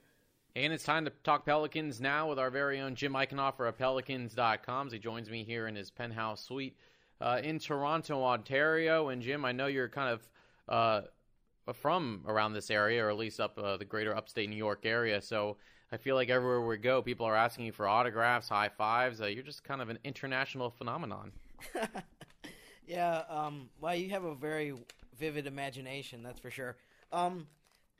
And 0.56 0.72
it's 0.72 0.84
time 0.84 1.04
to 1.04 1.12
talk 1.22 1.44
Pelicans 1.44 2.00
now 2.00 2.28
with 2.28 2.38
our 2.38 2.50
very 2.50 2.80
own 2.80 2.94
Jim 2.94 3.12
Eichenhofer 3.12 3.68
of 3.68 3.76
Pelicans.com. 3.76 4.90
He 4.90 4.98
joins 4.98 5.28
me 5.28 5.42
here 5.44 5.66
in 5.66 5.74
his 5.74 5.90
penthouse 5.90 6.44
suite 6.44 6.76
uh, 7.20 7.40
in 7.42 7.58
Toronto, 7.58 8.22
Ontario. 8.22 9.08
And 9.08 9.20
Jim, 9.20 9.44
I 9.44 9.52
know 9.52 9.66
you're 9.66 9.88
kind 9.88 10.10
of 10.10 10.28
uh, 10.68 11.72
from 11.72 12.22
around 12.26 12.52
this 12.52 12.70
area, 12.70 13.04
or 13.04 13.10
at 13.10 13.16
least 13.16 13.40
up 13.40 13.58
uh, 13.58 13.76
the 13.76 13.84
greater 13.84 14.14
upstate 14.14 14.48
New 14.48 14.56
York 14.56 14.84
area. 14.84 15.20
So 15.20 15.56
I 15.92 15.96
feel 15.96 16.16
like 16.16 16.28
everywhere 16.28 16.60
we 16.60 16.76
go, 16.76 17.02
people 17.02 17.26
are 17.26 17.36
asking 17.36 17.66
you 17.66 17.72
for 17.72 17.86
autographs, 17.86 18.48
high 18.48 18.68
fives. 18.68 19.20
Uh, 19.20 19.26
you're 19.26 19.42
just 19.42 19.64
kind 19.64 19.80
of 19.80 19.88
an 19.88 19.98
international 20.04 20.70
phenomenon. 20.70 21.32
yeah, 22.86 23.22
um, 23.28 23.68
well, 23.80 23.94
you 23.94 24.10
have 24.10 24.24
a 24.24 24.34
very 24.34 24.74
vivid 25.18 25.46
imagination, 25.46 26.22
that's 26.22 26.40
for 26.40 26.50
sure. 26.50 26.76
Um, 27.12 27.46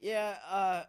yeah, 0.00 0.36
uh, 0.50 0.82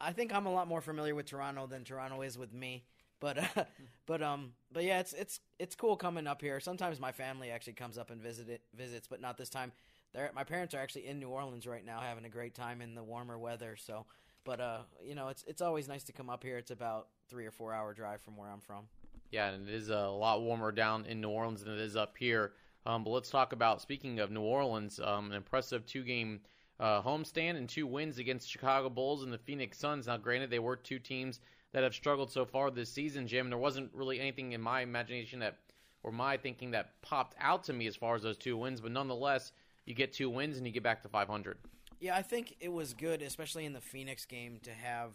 I 0.00 0.12
think 0.12 0.34
I'm 0.34 0.46
a 0.46 0.52
lot 0.52 0.68
more 0.68 0.80
familiar 0.80 1.14
with 1.14 1.26
Toronto 1.26 1.66
than 1.66 1.84
Toronto 1.84 2.22
is 2.22 2.36
with 2.36 2.52
me. 2.52 2.84
But 3.20 3.38
uh, 3.38 3.64
but 4.06 4.22
um 4.22 4.52
but 4.70 4.84
yeah, 4.84 5.00
it's 5.00 5.12
it's 5.14 5.40
it's 5.58 5.74
cool 5.74 5.96
coming 5.96 6.26
up 6.26 6.42
here. 6.42 6.60
Sometimes 6.60 7.00
my 7.00 7.12
family 7.12 7.50
actually 7.50 7.72
comes 7.72 7.96
up 7.96 8.10
and 8.10 8.20
visit 8.20 8.48
it, 8.50 8.62
visits, 8.76 9.06
but 9.08 9.20
not 9.20 9.38
this 9.38 9.48
time 9.48 9.72
they're, 10.14 10.30
my 10.34 10.44
parents 10.44 10.74
are 10.74 10.78
actually 10.78 11.06
in 11.06 11.18
New 11.18 11.28
Orleans 11.28 11.66
right 11.66 11.84
now, 11.84 12.00
having 12.00 12.24
a 12.24 12.28
great 12.28 12.54
time 12.54 12.80
in 12.80 12.94
the 12.94 13.02
warmer 13.02 13.38
weather. 13.38 13.76
So, 13.76 14.06
but 14.44 14.60
uh, 14.60 14.78
you 15.02 15.14
know, 15.14 15.28
it's 15.28 15.44
it's 15.46 15.62
always 15.62 15.88
nice 15.88 16.04
to 16.04 16.12
come 16.12 16.30
up 16.30 16.42
here. 16.42 16.58
It's 16.58 16.70
about 16.70 17.08
three 17.28 17.46
or 17.46 17.50
four 17.50 17.72
hour 17.72 17.92
drive 17.94 18.20
from 18.22 18.36
where 18.36 18.48
I'm 18.48 18.60
from. 18.60 18.84
Yeah, 19.30 19.48
and 19.50 19.68
it 19.68 19.74
is 19.74 19.88
a 19.88 20.06
lot 20.06 20.42
warmer 20.42 20.70
down 20.70 21.06
in 21.06 21.20
New 21.20 21.30
Orleans 21.30 21.64
than 21.64 21.74
it 21.74 21.80
is 21.80 21.96
up 21.96 22.16
here. 22.16 22.52
Um, 22.86 23.02
but 23.02 23.10
let's 23.10 23.30
talk 23.30 23.52
about 23.52 23.80
speaking 23.80 24.20
of 24.20 24.30
New 24.30 24.42
Orleans, 24.42 25.00
um, 25.00 25.30
an 25.30 25.36
impressive 25.36 25.86
two 25.86 26.02
game 26.02 26.40
uh, 26.80 27.00
homestand 27.02 27.56
and 27.56 27.68
two 27.68 27.86
wins 27.86 28.18
against 28.18 28.50
Chicago 28.50 28.88
Bulls 28.90 29.22
and 29.22 29.32
the 29.32 29.38
Phoenix 29.38 29.78
Suns. 29.78 30.06
Now, 30.06 30.16
granted, 30.16 30.50
they 30.50 30.58
were 30.58 30.76
two 30.76 30.98
teams 30.98 31.40
that 31.72 31.82
have 31.82 31.94
struggled 31.94 32.30
so 32.30 32.44
far 32.44 32.70
this 32.70 32.90
season, 32.90 33.26
Jim. 33.26 33.48
There 33.48 33.58
wasn't 33.58 33.90
really 33.94 34.20
anything 34.20 34.52
in 34.52 34.60
my 34.60 34.82
imagination 34.82 35.40
that, 35.40 35.58
or 36.02 36.12
my 36.12 36.36
thinking 36.36 36.70
that 36.72 37.00
popped 37.02 37.34
out 37.40 37.64
to 37.64 37.72
me 37.72 37.86
as 37.86 37.96
far 37.96 38.14
as 38.14 38.22
those 38.22 38.38
two 38.38 38.56
wins, 38.56 38.80
but 38.80 38.92
nonetheless, 38.92 39.52
you 39.86 39.94
get 39.94 40.12
two 40.12 40.30
wins 40.30 40.56
and 40.56 40.66
you 40.66 40.72
get 40.72 40.82
back 40.82 41.02
to 41.02 41.08
500. 41.08 41.58
Yeah, 42.04 42.14
I 42.14 42.20
think 42.20 42.56
it 42.60 42.70
was 42.70 42.92
good, 42.92 43.22
especially 43.22 43.64
in 43.64 43.72
the 43.72 43.80
Phoenix 43.80 44.26
game, 44.26 44.58
to 44.64 44.70
have 44.70 45.14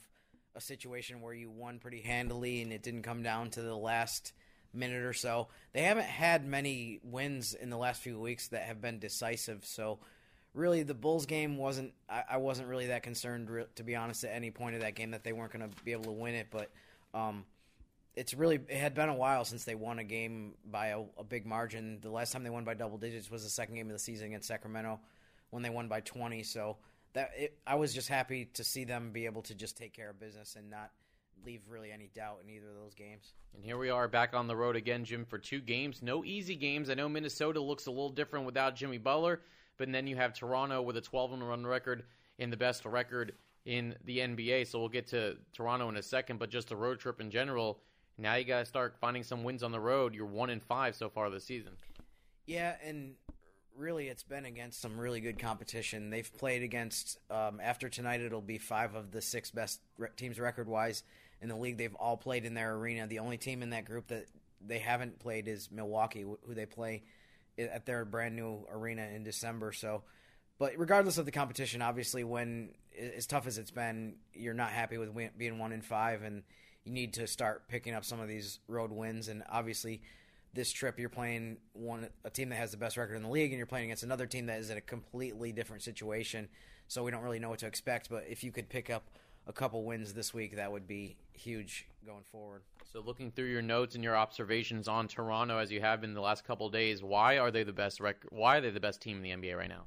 a 0.55 0.59
situation 0.59 1.21
where 1.21 1.35
you 1.35 1.47
won 1.47 1.77
pretty 1.77 2.01
handily 2.01 2.63
and 2.63 2.73
it 2.73 2.81
didn't 2.81 3.03
come 3.03 3.21
down 3.21 3.51
to 3.51 3.61
the 3.61 3.75
last 3.75 4.33
minute 4.73 5.03
or 5.03 5.13
so. 5.13 5.49
They 5.71 5.83
haven't 5.83 6.07
had 6.07 6.47
many 6.47 6.99
wins 7.03 7.53
in 7.53 7.69
the 7.69 7.77
last 7.77 8.01
few 8.01 8.19
weeks 8.19 8.47
that 8.47 8.63
have 8.63 8.81
been 8.81 8.97
decisive. 8.97 9.65
So, 9.65 9.99
really, 10.55 10.81
the 10.81 10.95
Bulls 10.95 11.27
game 11.27 11.57
wasn't. 11.57 11.93
I, 12.09 12.23
I 12.27 12.37
wasn't 12.37 12.67
really 12.67 12.87
that 12.87 13.03
concerned, 13.03 13.51
to 13.75 13.83
be 13.83 13.95
honest, 13.95 14.23
at 14.23 14.33
any 14.33 14.49
point 14.49 14.73
of 14.73 14.81
that 14.81 14.95
game 14.95 15.11
that 15.11 15.23
they 15.23 15.31
weren't 15.31 15.53
going 15.53 15.69
to 15.69 15.83
be 15.85 15.91
able 15.91 16.05
to 16.05 16.11
win 16.11 16.33
it. 16.33 16.47
But 16.49 16.71
um, 17.13 17.45
it's 18.15 18.33
really 18.33 18.55
it 18.67 18.77
had 18.77 18.95
been 18.95 19.09
a 19.09 19.15
while 19.15 19.45
since 19.45 19.63
they 19.63 19.75
won 19.75 19.99
a 19.99 20.03
game 20.03 20.55
by 20.65 20.87
a, 20.87 21.01
a, 21.19 21.23
big 21.23 21.45
margin. 21.45 21.99
The 22.01 22.09
last 22.09 22.31
time 22.31 22.43
they 22.43 22.49
won 22.49 22.63
by 22.63 22.73
double 22.73 22.97
digits 22.97 23.29
was 23.29 23.43
the 23.43 23.49
second 23.51 23.75
game 23.75 23.85
of 23.85 23.93
the 23.93 23.99
season 23.99 24.25
against 24.25 24.47
Sacramento 24.47 24.99
when 25.49 25.63
they 25.63 25.69
won 25.69 25.87
by 25.87 26.01
20. 26.01 26.43
So 26.43 26.77
that 27.13 27.31
it, 27.37 27.57
I 27.65 27.75
was 27.75 27.93
just 27.93 28.09
happy 28.09 28.45
to 28.53 28.63
see 28.63 28.83
them 28.83 29.11
be 29.11 29.25
able 29.25 29.41
to 29.43 29.55
just 29.55 29.77
take 29.77 29.93
care 29.93 30.09
of 30.09 30.19
business 30.19 30.55
and 30.55 30.69
not 30.69 30.91
leave 31.45 31.61
really 31.69 31.91
any 31.91 32.09
doubt 32.13 32.39
in 32.43 32.49
either 32.49 32.69
of 32.69 32.75
those 32.75 32.93
games. 32.93 33.33
And 33.55 33.63
here 33.63 33.77
we 33.77 33.89
are 33.89 34.07
back 34.07 34.33
on 34.33 34.47
the 34.47 34.55
road 34.55 34.75
again, 34.75 35.05
Jim, 35.05 35.25
for 35.25 35.37
two 35.37 35.61
games. 35.61 36.01
No 36.01 36.23
easy 36.23 36.55
games. 36.55 36.89
I 36.89 36.93
know 36.93 37.09
Minnesota 37.09 37.61
looks 37.61 37.87
a 37.87 37.91
little 37.91 38.09
different 38.09 38.45
without 38.45 38.75
Jimmy 38.75 38.97
Butler, 38.97 39.41
but 39.77 39.91
then 39.91 40.05
you 40.05 40.15
have 40.17 40.33
Toronto 40.33 40.81
with 40.81 40.97
a 40.97 41.01
12 41.01 41.33
and 41.33 41.47
run 41.47 41.65
record 41.65 42.03
in 42.37 42.49
the 42.49 42.57
best 42.57 42.85
record 42.85 43.33
in 43.65 43.95
the 44.05 44.19
NBA. 44.19 44.67
So 44.67 44.79
we'll 44.79 44.89
get 44.89 45.07
to 45.07 45.37
Toronto 45.53 45.89
in 45.89 45.97
a 45.97 46.03
second, 46.03 46.39
but 46.39 46.49
just 46.49 46.71
a 46.71 46.75
road 46.75 46.99
trip 46.99 47.21
in 47.21 47.31
general 47.31 47.79
now 48.19 48.35
you 48.35 48.43
got 48.43 48.59
to 48.59 48.65
start 48.65 48.95
finding 48.99 49.23
some 49.23 49.43
wins 49.43 49.63
on 49.63 49.71
the 49.71 49.79
road. 49.79 50.13
You're 50.13 50.25
one 50.25 50.49
in 50.49 50.59
five 50.59 50.95
so 50.95 51.09
far 51.09 51.29
this 51.29 51.45
season. 51.45 51.71
Yeah, 52.45 52.75
and 52.83 53.13
really, 53.79 54.09
it's 54.09 54.23
been 54.23 54.45
against 54.45 54.81
some 54.81 54.99
really 54.99 55.21
good 55.21 55.39
competition. 55.39 56.09
They've 56.09 56.31
played 56.37 56.61
against 56.61 57.17
um, 57.31 57.59
after 57.63 57.89
tonight. 57.89 58.21
It'll 58.21 58.41
be 58.41 58.57
five 58.57 58.93
of 58.93 59.11
the 59.11 59.21
six 59.21 59.49
best 59.49 59.79
re- 59.97 60.09
teams 60.17 60.39
record 60.39 60.67
wise 60.67 61.03
in 61.41 61.47
the 61.49 61.55
league. 61.55 61.77
They've 61.77 61.95
all 61.95 62.17
played 62.17 62.45
in 62.45 62.53
their 62.53 62.75
arena. 62.75 63.07
The 63.07 63.19
only 63.19 63.37
team 63.37 63.63
in 63.63 63.69
that 63.71 63.85
group 63.85 64.07
that 64.07 64.25
they 64.61 64.79
haven't 64.79 65.19
played 65.19 65.47
is 65.47 65.71
Milwaukee, 65.71 66.21
who 66.21 66.53
they 66.53 66.65
play 66.65 67.03
at 67.57 67.85
their 67.85 68.05
brand 68.05 68.35
new 68.35 68.65
arena 68.71 69.07
in 69.13 69.23
December. 69.23 69.71
So, 69.71 70.03
but 70.57 70.73
regardless 70.77 71.17
of 71.17 71.25
the 71.25 71.31
competition, 71.31 71.81
obviously, 71.81 72.23
when 72.23 72.73
as 73.15 73.25
tough 73.25 73.47
as 73.47 73.57
it's 73.57 73.71
been, 73.71 74.15
you're 74.33 74.53
not 74.53 74.71
happy 74.71 74.97
with 74.97 75.15
being 75.37 75.57
one 75.57 75.71
in 75.71 75.81
five 75.81 76.21
and 76.23 76.43
you 76.83 76.91
need 76.91 77.13
to 77.13 77.27
start 77.27 77.67
picking 77.67 77.93
up 77.93 78.03
some 78.03 78.19
of 78.19 78.27
these 78.27 78.59
road 78.67 78.91
wins. 78.91 79.29
And 79.29 79.43
obviously, 79.49 80.01
this 80.53 80.71
trip 80.71 80.99
you're 80.99 81.09
playing 81.09 81.57
one 81.73 82.07
a 82.23 82.29
team 82.29 82.49
that 82.49 82.55
has 82.55 82.71
the 82.71 82.77
best 82.77 82.97
record 82.97 83.15
in 83.15 83.23
the 83.23 83.29
league, 83.29 83.51
and 83.51 83.57
you're 83.57 83.67
playing 83.67 83.85
against 83.85 84.03
another 84.03 84.25
team 84.25 84.47
that 84.47 84.59
is 84.59 84.69
in 84.69 84.77
a 84.77 84.81
completely 84.81 85.51
different 85.51 85.83
situation. 85.83 86.47
So 86.87 87.03
we 87.03 87.11
don't 87.11 87.21
really 87.21 87.39
know 87.39 87.49
what 87.49 87.59
to 87.59 87.67
expect. 87.67 88.09
But 88.09 88.25
if 88.29 88.43
you 88.43 88.51
could 88.51 88.69
pick 88.69 88.89
up 88.89 89.03
a 89.47 89.53
couple 89.53 89.83
wins 89.83 90.13
this 90.13 90.33
week, 90.33 90.55
that 90.55 90.71
would 90.71 90.87
be 90.87 91.17
huge 91.33 91.87
going 92.05 92.23
forward. 92.23 92.61
So, 92.91 93.01
looking 93.01 93.31
through 93.31 93.49
your 93.49 93.61
notes 93.61 93.93
and 93.93 94.03
your 94.03 94.17
observations 94.17 94.87
on 94.87 95.07
Toronto 95.07 95.59
as 95.59 95.71
you 95.71 95.79
have 95.79 96.03
in 96.03 96.15
the 96.15 96.21
last 96.21 96.43
couple 96.43 96.69
days, 96.69 97.03
why 97.03 97.37
are 97.37 97.51
they 97.51 97.63
the 97.63 97.73
best? 97.73 97.99
Rec- 97.99 98.25
why 98.29 98.57
are 98.57 98.61
they 98.61 98.71
the 98.71 98.79
best 98.79 99.01
team 99.01 99.17
in 99.17 99.23
the 99.23 99.29
NBA 99.29 99.55
right 99.55 99.69
now? 99.69 99.83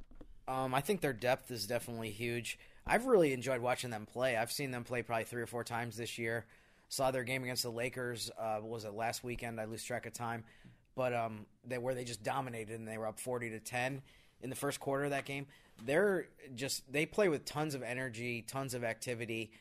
Um, 0.47 0.75
I 0.75 0.81
think 0.81 1.01
their 1.01 1.13
depth 1.13 1.51
is 1.51 1.67
definitely 1.67 2.11
huge. 2.11 2.59
I've 2.87 3.07
really 3.07 3.33
enjoyed 3.33 3.61
watching 3.61 3.91
them 3.91 4.07
play. 4.07 4.37
I've 4.37 4.53
seen 4.53 4.71
them 4.71 4.85
play 4.85 5.03
probably 5.03 5.25
three 5.25 5.43
or 5.43 5.47
four 5.47 5.65
times 5.65 5.97
this 5.97 6.19
year. 6.19 6.47
Saw 6.93 7.11
their 7.11 7.25
game 7.25 7.43
against 7.43 7.63
the 7.63 7.71
Lakers. 7.71 8.31
Uh, 8.39 8.59
was 8.63 8.85
it 8.85 8.93
last 8.93 9.25
weekend? 9.25 9.59
I 9.59 9.65
lose 9.65 9.83
track 9.83 10.05
of 10.05 10.13
time, 10.13 10.45
but 10.95 11.15
um, 11.15 11.47
they 11.67 11.79
where 11.79 11.95
they 11.95 12.05
just 12.05 12.23
dominated 12.23 12.79
and 12.79 12.87
they 12.87 12.99
were 12.99 13.07
up 13.07 13.19
forty 13.19 13.49
to 13.49 13.61
ten. 13.61 14.03
in 14.43 14.51
the 14.51 14.57
first 14.57 14.81
quarter 14.81 15.05
of 15.05 15.11
that 15.11 15.25
game. 15.25 15.47
They're 15.85 16.27
just 16.55 16.91
they 16.93 17.07
play 17.07 17.29
with 17.29 17.45
tons 17.45 17.75
of 17.75 17.83
energy, 17.83 18.43
tons 18.43 18.75
of 18.75 18.85
activity, 18.85 19.53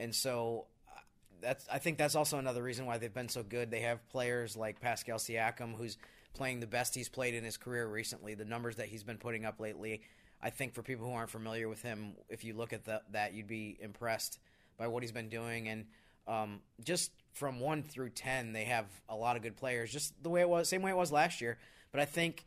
and 0.00 0.14
so 0.14 0.66
uh, 0.88 1.00
that's 1.40 1.66
I 1.70 1.78
think 1.78 1.98
that's 1.98 2.14
also 2.14 2.38
another 2.38 2.62
reason 2.62 2.86
why 2.86 2.98
they've 2.98 3.14
been 3.14 3.28
so 3.28 3.42
good. 3.42 3.70
They 3.70 3.80
have 3.80 4.06
players 4.08 4.56
like 4.56 4.80
Pascal 4.80 5.18
Siakam, 5.18 5.76
who's 5.76 5.96
playing 6.34 6.60
the 6.60 6.66
best 6.66 6.94
he's 6.94 7.08
played 7.08 7.34
in 7.34 7.44
his 7.44 7.56
career 7.56 7.86
recently. 7.86 8.34
The 8.34 8.44
numbers 8.44 8.76
that 8.76 8.88
he's 8.88 9.04
been 9.04 9.18
putting 9.18 9.44
up 9.44 9.60
lately, 9.60 10.02
I 10.42 10.50
think 10.50 10.74
for 10.74 10.82
people 10.82 11.06
who 11.06 11.12
aren't 11.12 11.30
familiar 11.30 11.68
with 11.68 11.82
him, 11.82 12.14
if 12.28 12.44
you 12.44 12.54
look 12.54 12.72
at 12.72 12.84
the, 12.84 13.02
that, 13.12 13.34
you'd 13.34 13.48
be 13.48 13.76
impressed 13.80 14.38
by 14.78 14.88
what 14.88 15.02
he's 15.02 15.12
been 15.12 15.28
doing. 15.28 15.68
And 15.68 15.86
um, 16.30 16.60
just 16.84 17.10
from 17.32 17.60
one 17.60 17.82
through 17.82 18.10
ten, 18.10 18.52
they 18.52 18.64
have 18.64 18.86
a 19.08 19.16
lot 19.16 19.36
of 19.36 19.42
good 19.42 19.56
players, 19.56 19.92
just 19.92 20.14
the 20.22 20.30
way 20.30 20.40
it 20.40 20.48
was, 20.48 20.68
same 20.68 20.82
way 20.82 20.90
it 20.90 20.96
was 20.96 21.10
last 21.10 21.40
year. 21.40 21.58
But 21.92 22.00
I 22.00 22.04
think 22.04 22.44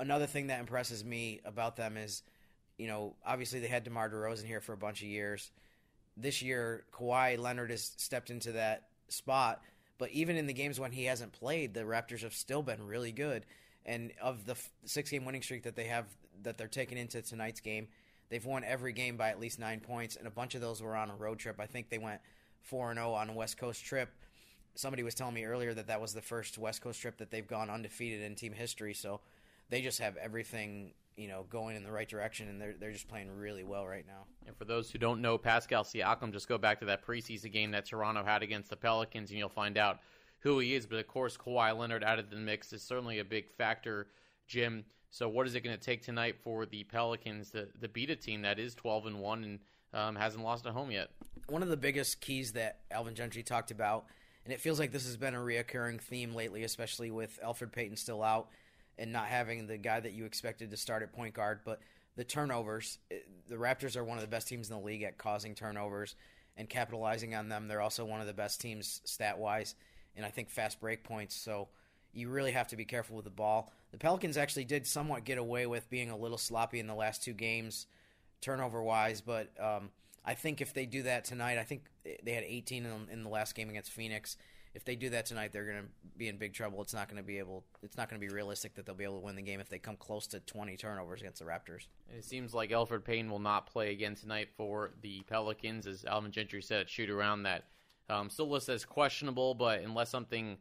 another 0.00 0.26
thing 0.26 0.46
that 0.46 0.60
impresses 0.60 1.04
me 1.04 1.40
about 1.44 1.76
them 1.76 1.96
is, 1.96 2.22
you 2.78 2.88
know, 2.88 3.14
obviously 3.24 3.60
they 3.60 3.68
had 3.68 3.84
DeMar 3.84 4.10
DeRozan 4.10 4.46
here 4.46 4.60
for 4.60 4.72
a 4.72 4.76
bunch 4.76 5.02
of 5.02 5.08
years. 5.08 5.50
This 6.16 6.42
year, 6.42 6.84
Kawhi 6.92 7.38
Leonard 7.38 7.70
has 7.70 7.92
stepped 7.96 8.30
into 8.30 8.52
that 8.52 8.88
spot, 9.08 9.62
but 9.98 10.10
even 10.10 10.36
in 10.36 10.46
the 10.46 10.52
games 10.52 10.80
when 10.80 10.92
he 10.92 11.04
hasn't 11.04 11.32
played, 11.32 11.74
the 11.74 11.82
Raptors 11.82 12.22
have 12.22 12.34
still 12.34 12.62
been 12.62 12.86
really 12.86 13.12
good. 13.12 13.44
And 13.84 14.12
of 14.20 14.46
the 14.46 14.56
six 14.84 15.10
game 15.10 15.24
winning 15.24 15.42
streak 15.42 15.64
that 15.64 15.76
they 15.76 15.84
have, 15.84 16.06
that 16.42 16.56
they're 16.56 16.68
taking 16.68 16.98
into 16.98 17.20
tonight's 17.22 17.60
game, 17.60 17.88
they've 18.28 18.44
won 18.44 18.64
every 18.64 18.92
game 18.92 19.16
by 19.16 19.28
at 19.30 19.40
least 19.40 19.58
nine 19.58 19.80
points, 19.80 20.16
and 20.16 20.26
a 20.26 20.30
bunch 20.30 20.54
of 20.54 20.60
those 20.60 20.82
were 20.82 20.96
on 20.96 21.10
a 21.10 21.16
road 21.16 21.38
trip. 21.38 21.60
I 21.60 21.66
think 21.66 21.90
they 21.90 21.98
went 21.98 22.20
4 22.62 22.90
and 22.90 22.98
0 22.98 23.12
on 23.12 23.30
a 23.30 23.32
West 23.32 23.58
Coast 23.58 23.84
trip. 23.84 24.10
Somebody 24.74 25.02
was 25.02 25.14
telling 25.14 25.34
me 25.34 25.44
earlier 25.44 25.74
that 25.74 25.88
that 25.88 26.00
was 26.00 26.14
the 26.14 26.22
first 26.22 26.56
West 26.56 26.80
Coast 26.80 27.00
trip 27.00 27.18
that 27.18 27.30
they've 27.30 27.46
gone 27.46 27.68
undefeated 27.68 28.22
in 28.22 28.34
team 28.34 28.52
history. 28.52 28.94
So 28.94 29.20
they 29.68 29.82
just 29.82 29.98
have 30.00 30.16
everything 30.16 30.94
you 31.16 31.28
know 31.28 31.44
going 31.50 31.76
in 31.76 31.84
the 31.84 31.92
right 31.92 32.08
direction, 32.08 32.48
and 32.48 32.60
they're 32.60 32.74
they're 32.78 32.92
just 32.92 33.08
playing 33.08 33.30
really 33.36 33.64
well 33.64 33.86
right 33.86 34.06
now. 34.06 34.24
And 34.46 34.56
for 34.56 34.64
those 34.64 34.90
who 34.90 34.98
don't 34.98 35.20
know 35.20 35.36
Pascal 35.38 35.84
Siakam, 35.84 36.32
just 36.32 36.48
go 36.48 36.58
back 36.58 36.80
to 36.80 36.86
that 36.86 37.04
preseason 37.04 37.52
game 37.52 37.70
that 37.72 37.86
Toronto 37.86 38.24
had 38.24 38.42
against 38.42 38.70
the 38.70 38.76
Pelicans, 38.76 39.30
and 39.30 39.38
you'll 39.38 39.48
find 39.48 39.76
out 39.76 40.00
who 40.40 40.58
he 40.58 40.74
is. 40.74 40.86
But 40.86 40.98
of 40.98 41.06
course, 41.06 41.36
Kawhi 41.36 41.76
Leonard 41.76 42.04
added 42.04 42.30
to 42.30 42.36
the 42.36 42.42
mix 42.42 42.72
is 42.72 42.82
certainly 42.82 43.18
a 43.18 43.24
big 43.24 43.50
factor, 43.50 44.08
Jim. 44.46 44.84
So 45.10 45.28
what 45.28 45.46
is 45.46 45.54
it 45.54 45.60
going 45.60 45.76
to 45.76 45.82
take 45.82 46.02
tonight 46.02 46.36
for 46.42 46.64
the 46.64 46.84
Pelicans 46.84 47.50
to, 47.50 47.66
to 47.80 47.88
beat 47.88 48.08
a 48.08 48.16
team 48.16 48.42
that 48.42 48.58
is 48.58 48.74
12 48.74 49.06
and 49.06 49.20
one 49.20 49.44
and 49.44 49.58
um, 49.94 50.16
hasn't 50.16 50.42
lost 50.42 50.66
at 50.66 50.72
home 50.72 50.90
yet? 50.90 51.10
One 51.48 51.62
of 51.62 51.68
the 51.68 51.76
biggest 51.76 52.20
keys 52.20 52.52
that 52.52 52.80
Alvin 52.90 53.14
Gentry 53.14 53.42
talked 53.42 53.70
about, 53.70 54.06
and 54.44 54.52
it 54.52 54.60
feels 54.60 54.78
like 54.78 54.92
this 54.92 55.06
has 55.06 55.16
been 55.16 55.34
a 55.34 55.38
reoccurring 55.38 56.00
theme 56.00 56.34
lately, 56.34 56.64
especially 56.64 57.10
with 57.10 57.38
Elfrid 57.44 57.72
Payton 57.72 57.96
still 57.96 58.22
out 58.22 58.48
and 58.98 59.12
not 59.12 59.26
having 59.26 59.66
the 59.66 59.78
guy 59.78 60.00
that 60.00 60.12
you 60.12 60.24
expected 60.24 60.70
to 60.70 60.76
start 60.76 61.02
at 61.02 61.12
point 61.12 61.34
guard, 61.34 61.60
but 61.64 61.80
the 62.16 62.24
turnovers. 62.24 62.98
The 63.48 63.56
Raptors 63.56 63.96
are 63.96 64.04
one 64.04 64.18
of 64.18 64.22
the 64.22 64.28
best 64.28 64.48
teams 64.48 64.70
in 64.70 64.76
the 64.76 64.84
league 64.84 65.02
at 65.02 65.18
causing 65.18 65.54
turnovers 65.54 66.14
and 66.56 66.68
capitalizing 66.68 67.34
on 67.34 67.48
them. 67.48 67.68
They're 67.68 67.80
also 67.80 68.04
one 68.04 68.20
of 68.20 68.26
the 68.26 68.34
best 68.34 68.60
teams 68.60 69.00
stat 69.04 69.38
wise, 69.38 69.74
and 70.16 70.24
I 70.26 70.28
think 70.28 70.50
fast 70.50 70.80
break 70.80 71.04
points. 71.04 71.34
So 71.34 71.68
you 72.12 72.28
really 72.28 72.52
have 72.52 72.68
to 72.68 72.76
be 72.76 72.84
careful 72.84 73.16
with 73.16 73.24
the 73.24 73.30
ball. 73.30 73.72
The 73.90 73.98
Pelicans 73.98 74.36
actually 74.36 74.64
did 74.64 74.86
somewhat 74.86 75.24
get 75.24 75.38
away 75.38 75.66
with 75.66 75.88
being 75.88 76.10
a 76.10 76.16
little 76.16 76.38
sloppy 76.38 76.78
in 76.78 76.86
the 76.86 76.94
last 76.94 77.22
two 77.22 77.32
games, 77.32 77.86
turnover 78.42 78.82
wise, 78.82 79.22
but 79.22 79.48
um, 79.58 79.90
I 80.24 80.34
think 80.34 80.60
if 80.60 80.74
they 80.74 80.84
do 80.84 81.02
that 81.04 81.24
tonight, 81.24 81.56
I 81.56 81.64
think 81.64 81.86
they 82.22 82.32
had 82.32 82.44
18 82.44 82.84
in, 82.84 82.92
in 83.10 83.22
the 83.22 83.30
last 83.30 83.54
game 83.54 83.70
against 83.70 83.90
Phoenix 83.90 84.36
if 84.74 84.84
they 84.84 84.96
do 84.96 85.10
that 85.10 85.26
tonight, 85.26 85.52
they're 85.52 85.66
going 85.66 85.82
to 85.82 85.88
be 86.16 86.28
in 86.28 86.38
big 86.38 86.54
trouble. 86.54 86.80
It's 86.80 86.94
not 86.94 87.08
going 87.08 87.22
to 87.22 87.26
be 87.26 87.38
able. 87.38 87.64
It's 87.82 87.96
not 87.96 88.08
going 88.08 88.20
to 88.20 88.26
be 88.26 88.32
realistic 88.32 88.74
that 88.74 88.86
they'll 88.86 88.94
be 88.94 89.04
able 89.04 89.18
to 89.18 89.24
win 89.24 89.36
the 89.36 89.42
game 89.42 89.60
if 89.60 89.68
they 89.68 89.78
come 89.78 89.96
close 89.96 90.26
to 90.28 90.40
20 90.40 90.76
turnovers 90.76 91.20
against 91.20 91.40
the 91.40 91.44
Raptors. 91.44 91.88
It 92.16 92.24
seems 92.24 92.54
like 92.54 92.70
Elfrid 92.70 93.04
Payton 93.04 93.30
will 93.30 93.38
not 93.38 93.66
play 93.66 93.92
again 93.92 94.14
tonight 94.14 94.48
for 94.56 94.92
the 95.02 95.22
Pelicans, 95.28 95.86
as 95.86 96.04
Alvin 96.04 96.32
Gentry 96.32 96.62
said 96.62 96.80
at 96.80 96.88
shoot 96.88 97.10
around 97.10 97.42
that 97.42 97.64
um, 98.08 98.30
still 98.30 98.54
as 98.54 98.84
questionable, 98.84 99.54
but 99.54 99.80
unless 99.80 100.10
something 100.10 100.56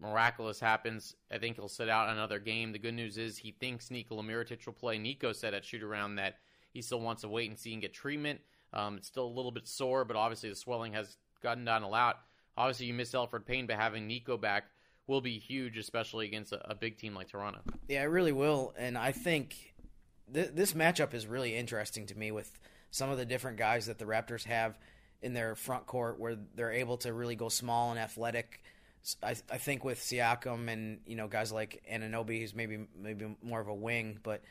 miraculous 0.00 0.58
happens, 0.58 1.14
I 1.30 1.38
think 1.38 1.56
he'll 1.56 1.68
sit 1.68 1.88
out 1.88 2.08
another 2.08 2.40
game. 2.40 2.72
The 2.72 2.78
good 2.78 2.94
news 2.94 3.18
is 3.18 3.38
he 3.38 3.52
thinks 3.52 3.90
Nikola 3.90 4.22
Mirotic 4.22 4.66
will 4.66 4.72
play. 4.72 4.98
Nico 4.98 5.32
said 5.32 5.54
at 5.54 5.64
shoot 5.64 5.82
around 5.82 6.16
that 6.16 6.38
he 6.74 6.82
still 6.82 7.00
wants 7.00 7.22
to 7.22 7.28
wait 7.28 7.48
and 7.48 7.58
see 7.58 7.72
and 7.72 7.80
get 7.80 7.94
treatment. 7.94 8.40
Um, 8.74 8.96
it's 8.96 9.06
still 9.06 9.24
a 9.24 9.34
little 9.34 9.52
bit 9.52 9.66
sore, 9.66 10.04
but 10.04 10.16
obviously 10.16 10.50
the 10.50 10.56
swelling 10.56 10.92
has 10.92 11.16
gotten 11.42 11.64
down 11.64 11.84
a 11.84 11.88
lot. 11.88 12.18
Obviously, 12.56 12.86
you 12.86 12.94
miss 12.94 13.12
Elfrid 13.12 13.46
Payton, 13.46 13.66
but 13.66 13.76
having 13.76 14.06
Nico 14.06 14.36
back 14.36 14.64
will 15.06 15.20
be 15.20 15.38
huge, 15.38 15.78
especially 15.78 16.26
against 16.26 16.52
a, 16.52 16.70
a 16.70 16.74
big 16.74 16.98
team 16.98 17.14
like 17.14 17.28
Toronto. 17.28 17.60
Yeah, 17.88 18.02
it 18.02 18.06
really 18.06 18.32
will. 18.32 18.74
And 18.76 18.98
I 18.98 19.12
think 19.12 19.74
th- 20.32 20.50
this 20.54 20.72
matchup 20.72 21.14
is 21.14 21.26
really 21.26 21.56
interesting 21.56 22.06
to 22.06 22.18
me 22.18 22.32
with 22.32 22.50
some 22.90 23.10
of 23.10 23.18
the 23.18 23.24
different 23.24 23.56
guys 23.56 23.86
that 23.86 23.98
the 23.98 24.04
Raptors 24.04 24.44
have 24.44 24.78
in 25.22 25.34
their 25.34 25.54
front 25.54 25.86
court 25.86 26.18
where 26.18 26.36
they're 26.54 26.72
able 26.72 26.96
to 26.98 27.12
really 27.12 27.36
go 27.36 27.48
small 27.48 27.90
and 27.90 27.98
athletic. 27.98 28.62
I, 29.22 29.30
I 29.50 29.58
think 29.58 29.84
with 29.84 29.98
Siakam 30.00 30.68
and 30.68 31.00
you 31.06 31.16
know 31.16 31.28
guys 31.28 31.52
like 31.52 31.82
Anunoby, 31.92 32.40
who's 32.40 32.54
maybe 32.54 32.86
maybe 32.98 33.36
more 33.42 33.60
of 33.60 33.68
a 33.68 33.74
wing, 33.74 34.18
but 34.22 34.42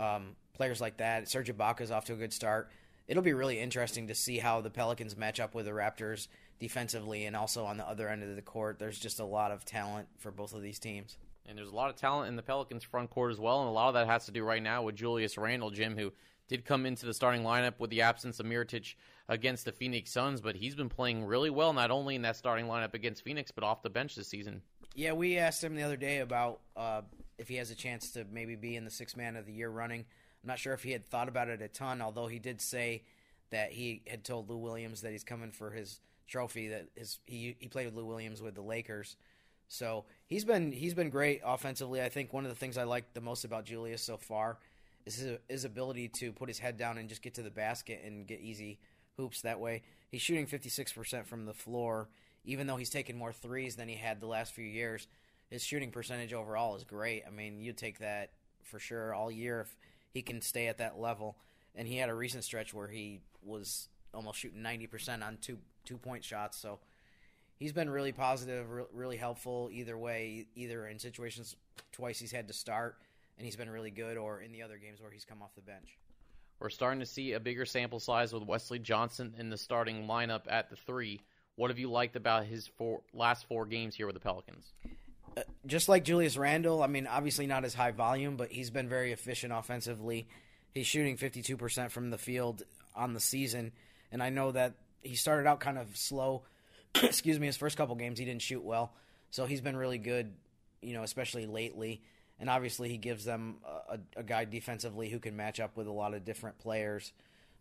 um, 0.00 0.36
players 0.54 0.80
like 0.80 0.96
that, 0.96 1.28
Serge 1.28 1.54
Ibaka's 1.54 1.90
off 1.90 2.06
to 2.06 2.14
a 2.14 2.16
good 2.16 2.32
start. 2.32 2.70
It'll 3.06 3.22
be 3.22 3.32
really 3.32 3.58
interesting 3.58 4.08
to 4.08 4.14
see 4.14 4.38
how 4.38 4.60
the 4.60 4.70
Pelicans 4.70 5.16
match 5.16 5.40
up 5.40 5.54
with 5.54 5.66
the 5.66 5.72
Raptors 5.72 6.28
defensively 6.58 7.24
and 7.24 7.34
also 7.34 7.64
on 7.64 7.76
the 7.76 7.88
other 7.88 8.08
end 8.08 8.22
of 8.22 8.36
the 8.36 8.42
court. 8.42 8.78
There's 8.78 8.98
just 8.98 9.20
a 9.20 9.24
lot 9.24 9.50
of 9.50 9.64
talent 9.64 10.08
for 10.18 10.30
both 10.30 10.54
of 10.54 10.62
these 10.62 10.78
teams. 10.78 11.18
And 11.46 11.58
there's 11.58 11.70
a 11.70 11.74
lot 11.74 11.90
of 11.90 11.96
talent 11.96 12.28
in 12.28 12.36
the 12.36 12.42
Pelicans 12.42 12.84
front 12.84 13.10
court 13.10 13.32
as 13.32 13.40
well, 13.40 13.60
and 13.60 13.68
a 13.68 13.72
lot 13.72 13.88
of 13.88 13.94
that 13.94 14.06
has 14.06 14.26
to 14.26 14.32
do 14.32 14.44
right 14.44 14.62
now 14.62 14.82
with 14.82 14.94
Julius 14.94 15.36
Randle, 15.36 15.70
Jim, 15.70 15.96
who 15.96 16.12
did 16.46 16.64
come 16.64 16.86
into 16.86 17.06
the 17.06 17.14
starting 17.14 17.42
lineup 17.42 17.74
with 17.78 17.90
the 17.90 18.02
absence 18.02 18.38
of 18.38 18.46
Mirotic 18.46 18.94
against 19.28 19.64
the 19.64 19.72
Phoenix 19.72 20.12
Suns, 20.12 20.40
but 20.40 20.56
he's 20.56 20.74
been 20.74 20.88
playing 20.88 21.24
really 21.24 21.50
well, 21.50 21.72
not 21.72 21.90
only 21.90 22.14
in 22.14 22.22
that 22.22 22.36
starting 22.36 22.66
lineup 22.66 22.94
against 22.94 23.24
Phoenix, 23.24 23.50
but 23.50 23.64
off 23.64 23.82
the 23.82 23.90
bench 23.90 24.14
this 24.14 24.28
season. 24.28 24.62
Yeah, 24.94 25.12
we 25.12 25.38
asked 25.38 25.62
him 25.62 25.74
the 25.74 25.82
other 25.82 25.96
day 25.96 26.18
about 26.18 26.60
uh, 26.76 27.02
if 27.40 27.48
he 27.48 27.56
has 27.56 27.70
a 27.70 27.74
chance 27.74 28.10
to 28.12 28.26
maybe 28.30 28.54
be 28.54 28.76
in 28.76 28.84
the 28.84 28.90
six 28.90 29.16
man 29.16 29.34
of 29.34 29.46
the 29.46 29.52
year 29.52 29.70
running. 29.70 30.04
I'm 30.42 30.48
not 30.48 30.58
sure 30.58 30.74
if 30.74 30.82
he 30.82 30.92
had 30.92 31.08
thought 31.08 31.28
about 31.28 31.48
it 31.48 31.62
a 31.62 31.68
ton, 31.68 32.00
although 32.02 32.26
he 32.26 32.38
did 32.38 32.60
say 32.60 33.02
that 33.50 33.72
he 33.72 34.02
had 34.06 34.24
told 34.24 34.48
Lou 34.48 34.58
Williams 34.58 35.00
that 35.00 35.12
he's 35.12 35.24
coming 35.24 35.50
for 35.50 35.70
his 35.70 36.00
trophy 36.28 36.68
that 36.68 36.86
his 36.94 37.18
he 37.26 37.56
he 37.58 37.68
played 37.68 37.86
with 37.86 37.94
Lou 37.94 38.04
Williams 38.04 38.40
with 38.40 38.54
the 38.54 38.62
Lakers. 38.62 39.16
So 39.68 40.04
he's 40.26 40.44
been 40.44 40.70
he's 40.70 40.94
been 40.94 41.10
great 41.10 41.40
offensively. 41.44 42.02
I 42.02 42.08
think 42.08 42.32
one 42.32 42.44
of 42.44 42.50
the 42.50 42.56
things 42.56 42.76
I 42.78 42.84
like 42.84 43.14
the 43.14 43.20
most 43.20 43.44
about 43.44 43.64
Julius 43.64 44.02
so 44.02 44.16
far 44.16 44.58
is 45.06 45.16
his, 45.16 45.38
his 45.48 45.64
ability 45.64 46.08
to 46.08 46.32
put 46.32 46.48
his 46.48 46.58
head 46.58 46.76
down 46.76 46.98
and 46.98 47.08
just 47.08 47.22
get 47.22 47.34
to 47.34 47.42
the 47.42 47.50
basket 47.50 48.02
and 48.04 48.26
get 48.26 48.40
easy 48.40 48.78
hoops 49.16 49.42
that 49.42 49.60
way. 49.60 49.82
He's 50.08 50.22
shooting 50.22 50.46
56% 50.46 51.26
from 51.26 51.46
the 51.46 51.54
floor, 51.54 52.08
even 52.44 52.66
though 52.66 52.76
he's 52.76 52.90
taken 52.90 53.16
more 53.16 53.32
threes 53.32 53.76
than 53.76 53.88
he 53.88 53.94
had 53.94 54.20
the 54.20 54.26
last 54.26 54.52
few 54.52 54.64
years. 54.64 55.06
His 55.50 55.64
shooting 55.64 55.90
percentage 55.90 56.32
overall 56.32 56.76
is 56.76 56.84
great. 56.84 57.24
I 57.26 57.30
mean, 57.30 57.60
you 57.60 57.72
take 57.72 57.98
that 57.98 58.30
for 58.62 58.78
sure 58.78 59.12
all 59.12 59.30
year 59.30 59.60
if 59.60 59.76
he 60.12 60.22
can 60.22 60.40
stay 60.40 60.68
at 60.68 60.78
that 60.78 60.98
level. 60.98 61.36
And 61.74 61.86
he 61.86 61.96
had 61.96 62.08
a 62.08 62.14
recent 62.14 62.44
stretch 62.44 62.72
where 62.72 62.88
he 62.88 63.20
was 63.42 63.88
almost 64.14 64.38
shooting 64.38 64.62
90% 64.62 65.24
on 65.24 65.38
two 65.40 65.58
two 65.84 65.96
point 65.96 66.24
shots. 66.24 66.58
So 66.58 66.78
he's 67.58 67.72
been 67.72 67.90
really 67.90 68.12
positive, 68.12 68.70
re- 68.70 68.84
really 68.92 69.16
helpful 69.16 69.70
either 69.72 69.98
way. 69.98 70.46
Either 70.54 70.86
in 70.86 70.98
situations 70.98 71.56
twice 71.92 72.18
he's 72.18 72.32
had 72.32 72.48
to 72.48 72.54
start 72.54 72.96
and 73.40 73.46
he's 73.46 73.56
been 73.56 73.70
really 73.70 73.90
good, 73.90 74.18
or 74.18 74.42
in 74.42 74.52
the 74.52 74.62
other 74.62 74.76
games 74.76 75.00
where 75.00 75.10
he's 75.10 75.24
come 75.24 75.40
off 75.40 75.54
the 75.54 75.62
bench. 75.62 75.96
We're 76.58 76.68
starting 76.68 77.00
to 77.00 77.06
see 77.06 77.32
a 77.32 77.40
bigger 77.40 77.64
sample 77.64 77.98
size 77.98 78.34
with 78.34 78.42
Wesley 78.42 78.78
Johnson 78.78 79.32
in 79.38 79.48
the 79.48 79.56
starting 79.56 80.06
lineup 80.06 80.42
at 80.46 80.68
the 80.68 80.76
three. 80.76 81.22
What 81.56 81.70
have 81.70 81.78
you 81.78 81.90
liked 81.90 82.16
about 82.16 82.44
his 82.44 82.66
four, 82.66 83.00
last 83.14 83.46
four 83.48 83.64
games 83.64 83.94
here 83.94 84.04
with 84.04 84.12
the 84.12 84.20
Pelicans? 84.20 84.74
Just 85.66 85.88
like 85.88 86.04
Julius 86.04 86.36
Randle, 86.36 86.82
I 86.82 86.86
mean, 86.86 87.06
obviously 87.06 87.46
not 87.46 87.64
as 87.64 87.74
high 87.74 87.92
volume, 87.92 88.36
but 88.36 88.50
he's 88.50 88.70
been 88.70 88.88
very 88.88 89.12
efficient 89.12 89.52
offensively. 89.52 90.28
He's 90.74 90.86
shooting 90.86 91.16
52% 91.16 91.90
from 91.90 92.10
the 92.10 92.18
field 92.18 92.62
on 92.94 93.14
the 93.14 93.20
season, 93.20 93.72
and 94.12 94.22
I 94.22 94.30
know 94.30 94.52
that 94.52 94.74
he 95.02 95.14
started 95.14 95.48
out 95.48 95.60
kind 95.60 95.78
of 95.78 95.96
slow. 95.96 96.42
Excuse 97.02 97.38
me, 97.38 97.46
his 97.46 97.56
first 97.56 97.76
couple 97.76 97.94
games 97.96 98.18
he 98.18 98.24
didn't 98.24 98.42
shoot 98.42 98.62
well, 98.62 98.92
so 99.30 99.46
he's 99.46 99.60
been 99.60 99.76
really 99.76 99.98
good, 99.98 100.32
you 100.82 100.94
know, 100.94 101.02
especially 101.02 101.46
lately. 101.46 102.02
And 102.38 102.48
obviously, 102.48 102.88
he 102.88 102.96
gives 102.96 103.24
them 103.24 103.56
a, 103.88 103.98
a 104.16 104.22
guy 104.22 104.46
defensively 104.46 105.10
who 105.10 105.18
can 105.18 105.36
match 105.36 105.60
up 105.60 105.76
with 105.76 105.86
a 105.86 105.92
lot 105.92 106.14
of 106.14 106.24
different 106.24 106.58
players. 106.58 107.12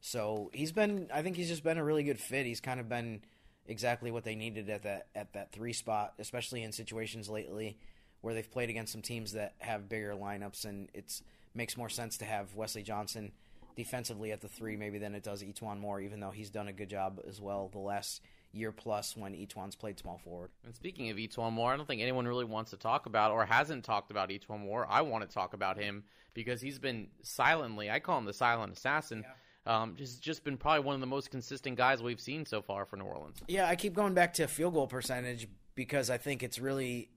So 0.01 0.49
he's 0.53 0.71
been, 0.71 1.09
I 1.13 1.21
think 1.21 1.35
he's 1.35 1.49
just 1.49 1.63
been 1.63 1.77
a 1.77 1.83
really 1.83 2.03
good 2.03 2.19
fit. 2.19 2.45
He's 2.45 2.61
kind 2.61 2.79
of 2.79 2.87
been 2.87 3.21
exactly 3.69 4.11
what 4.11 4.25
they 4.25 4.35
needed 4.35 4.69
at 4.69 4.83
that 4.83 5.07
at 5.15 5.31
that 5.33 5.51
three 5.51 5.73
spot, 5.73 6.13
especially 6.19 6.63
in 6.63 6.71
situations 6.71 7.29
lately 7.29 7.77
where 8.21 8.33
they've 8.33 8.51
played 8.51 8.69
against 8.69 8.91
some 8.91 9.01
teams 9.01 9.31
that 9.31 9.53
have 9.59 9.87
bigger 9.87 10.13
lineups, 10.13 10.65
and 10.65 10.89
it 10.93 11.21
makes 11.53 11.77
more 11.77 11.87
sense 11.87 12.17
to 12.17 12.25
have 12.25 12.53
Wesley 12.55 12.83
Johnson 12.83 13.31
defensively 13.77 14.33
at 14.33 14.41
the 14.41 14.47
three 14.49 14.75
maybe 14.75 14.97
than 14.97 15.15
it 15.15 15.23
does 15.23 15.41
E'Twaun 15.41 15.79
Moore, 15.79 16.01
even 16.01 16.19
though 16.19 16.31
he's 16.31 16.49
done 16.49 16.67
a 16.67 16.73
good 16.73 16.89
job 16.89 17.21
as 17.25 17.39
well 17.39 17.69
the 17.71 17.79
last 17.79 18.21
year 18.51 18.73
plus 18.73 19.15
when 19.15 19.33
E'Twaun's 19.33 19.75
played 19.75 19.97
small 19.97 20.17
forward. 20.17 20.49
And 20.65 20.75
speaking 20.75 21.09
of 21.09 21.17
E'Twaun 21.17 21.53
Moore, 21.53 21.71
I 21.71 21.77
don't 21.77 21.85
think 21.85 22.01
anyone 22.01 22.27
really 22.27 22.43
wants 22.43 22.71
to 22.71 22.77
talk 22.77 23.05
about 23.05 23.31
or 23.31 23.45
hasn't 23.45 23.85
talked 23.85 24.11
about 24.11 24.29
E'Twaun 24.29 24.59
Moore. 24.65 24.85
I 24.89 25.01
want 25.01 25.27
to 25.27 25.33
talk 25.33 25.53
about 25.53 25.77
him 25.77 26.03
because 26.33 26.59
he's 26.59 26.79
been 26.79 27.07
silently, 27.21 27.89
I 27.89 27.99
call 27.99 28.17
him 28.17 28.25
the 28.25 28.33
silent 28.33 28.73
assassin. 28.73 29.23
Yeah. 29.25 29.33
Um, 29.65 29.95
just 29.97 30.21
just 30.21 30.43
been 30.43 30.57
probably 30.57 30.83
one 30.83 30.95
of 30.95 31.01
the 31.01 31.07
most 31.07 31.29
consistent 31.29 31.77
guys 31.77 32.01
we've 32.01 32.21
seen 32.21 32.45
so 32.45 32.61
far 32.61 32.85
for 32.85 32.97
New 32.97 33.03
Orleans. 33.03 33.37
Yeah, 33.47 33.67
I 33.67 33.75
keep 33.75 33.93
going 33.93 34.13
back 34.13 34.33
to 34.35 34.47
field 34.47 34.73
goal 34.73 34.87
percentage 34.87 35.47
because 35.75 36.09
I 36.09 36.17
think 36.17 36.43
it's 36.43 36.59
really 36.59 37.09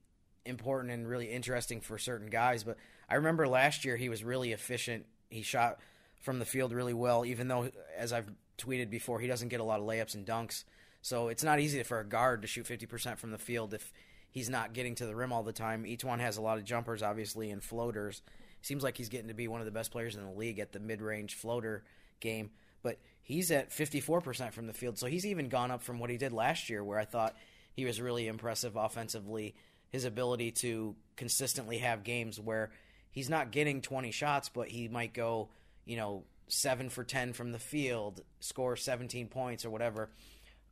important 0.45 0.93
and 0.93 1.07
really 1.07 1.31
interesting 1.31 1.81
for 1.81 1.97
certain 1.97 2.29
guys. 2.29 2.63
But 2.63 2.77
I 3.09 3.15
remember 3.15 3.47
last 3.47 3.85
year 3.85 3.97
he 3.97 4.09
was 4.09 4.23
really 4.23 4.51
efficient. 4.51 5.05
He 5.29 5.41
shot 5.41 5.79
from 6.21 6.39
the 6.39 6.45
field 6.45 6.71
really 6.71 6.93
well, 6.93 7.25
even 7.25 7.47
though, 7.47 7.69
as 7.97 8.13
I've 8.13 8.29
tweeted 8.57 8.89
before, 8.89 9.19
he 9.19 9.27
doesn't 9.27 9.49
get 9.49 9.59
a 9.59 9.63
lot 9.63 9.79
of 9.79 9.85
layups 9.85 10.15
and 10.15 10.25
dunks. 10.25 10.63
So 11.01 11.27
it's 11.27 11.43
not 11.43 11.59
easy 11.59 11.83
for 11.83 11.99
a 11.99 12.05
guard 12.05 12.41
to 12.43 12.47
shoot 12.47 12.65
50% 12.65 13.17
from 13.17 13.31
the 13.31 13.37
field 13.37 13.73
if 13.73 13.91
he's 14.31 14.49
not 14.49 14.73
getting 14.73 14.95
to 14.95 15.05
the 15.05 15.15
rim 15.15 15.33
all 15.33 15.43
the 15.43 15.51
time. 15.51 15.83
E'Twaun 15.83 16.19
has 16.19 16.37
a 16.37 16.41
lot 16.41 16.57
of 16.57 16.63
jumpers, 16.63 17.03
obviously, 17.03 17.51
and 17.51 17.61
floaters. 17.61 18.21
Seems 18.61 18.83
like 18.83 18.95
he's 18.95 19.09
getting 19.09 19.27
to 19.27 19.33
be 19.33 19.49
one 19.49 19.59
of 19.59 19.65
the 19.65 19.71
best 19.71 19.91
players 19.91 20.15
in 20.15 20.23
the 20.23 20.31
league 20.31 20.59
at 20.59 20.71
the 20.71 20.79
mid 20.79 21.01
range 21.01 21.35
floater 21.35 21.83
game. 22.19 22.51
But 22.81 22.97
he's 23.21 23.51
at 23.51 23.71
54% 23.71 24.53
from 24.53 24.67
the 24.67 24.73
field. 24.73 24.97
So 24.97 25.07
he's 25.07 25.25
even 25.25 25.49
gone 25.49 25.71
up 25.71 25.83
from 25.83 25.99
what 25.99 26.09
he 26.09 26.17
did 26.17 26.33
last 26.33 26.69
year, 26.69 26.83
where 26.83 26.99
I 26.99 27.05
thought 27.05 27.35
he 27.73 27.85
was 27.85 28.01
really 28.01 28.27
impressive 28.27 28.75
offensively. 28.75 29.55
His 29.89 30.05
ability 30.05 30.51
to 30.51 30.95
consistently 31.15 31.79
have 31.79 32.03
games 32.03 32.39
where 32.39 32.71
he's 33.11 33.29
not 33.29 33.51
getting 33.51 33.81
20 33.81 34.11
shots, 34.11 34.49
but 34.49 34.67
he 34.67 34.87
might 34.87 35.13
go, 35.13 35.49
you 35.85 35.97
know, 35.97 36.23
seven 36.47 36.89
for 36.89 37.03
10 37.03 37.33
from 37.33 37.51
the 37.51 37.59
field, 37.59 38.21
score 38.39 38.75
17 38.75 39.27
points 39.27 39.65
or 39.65 39.69
whatever. 39.69 40.09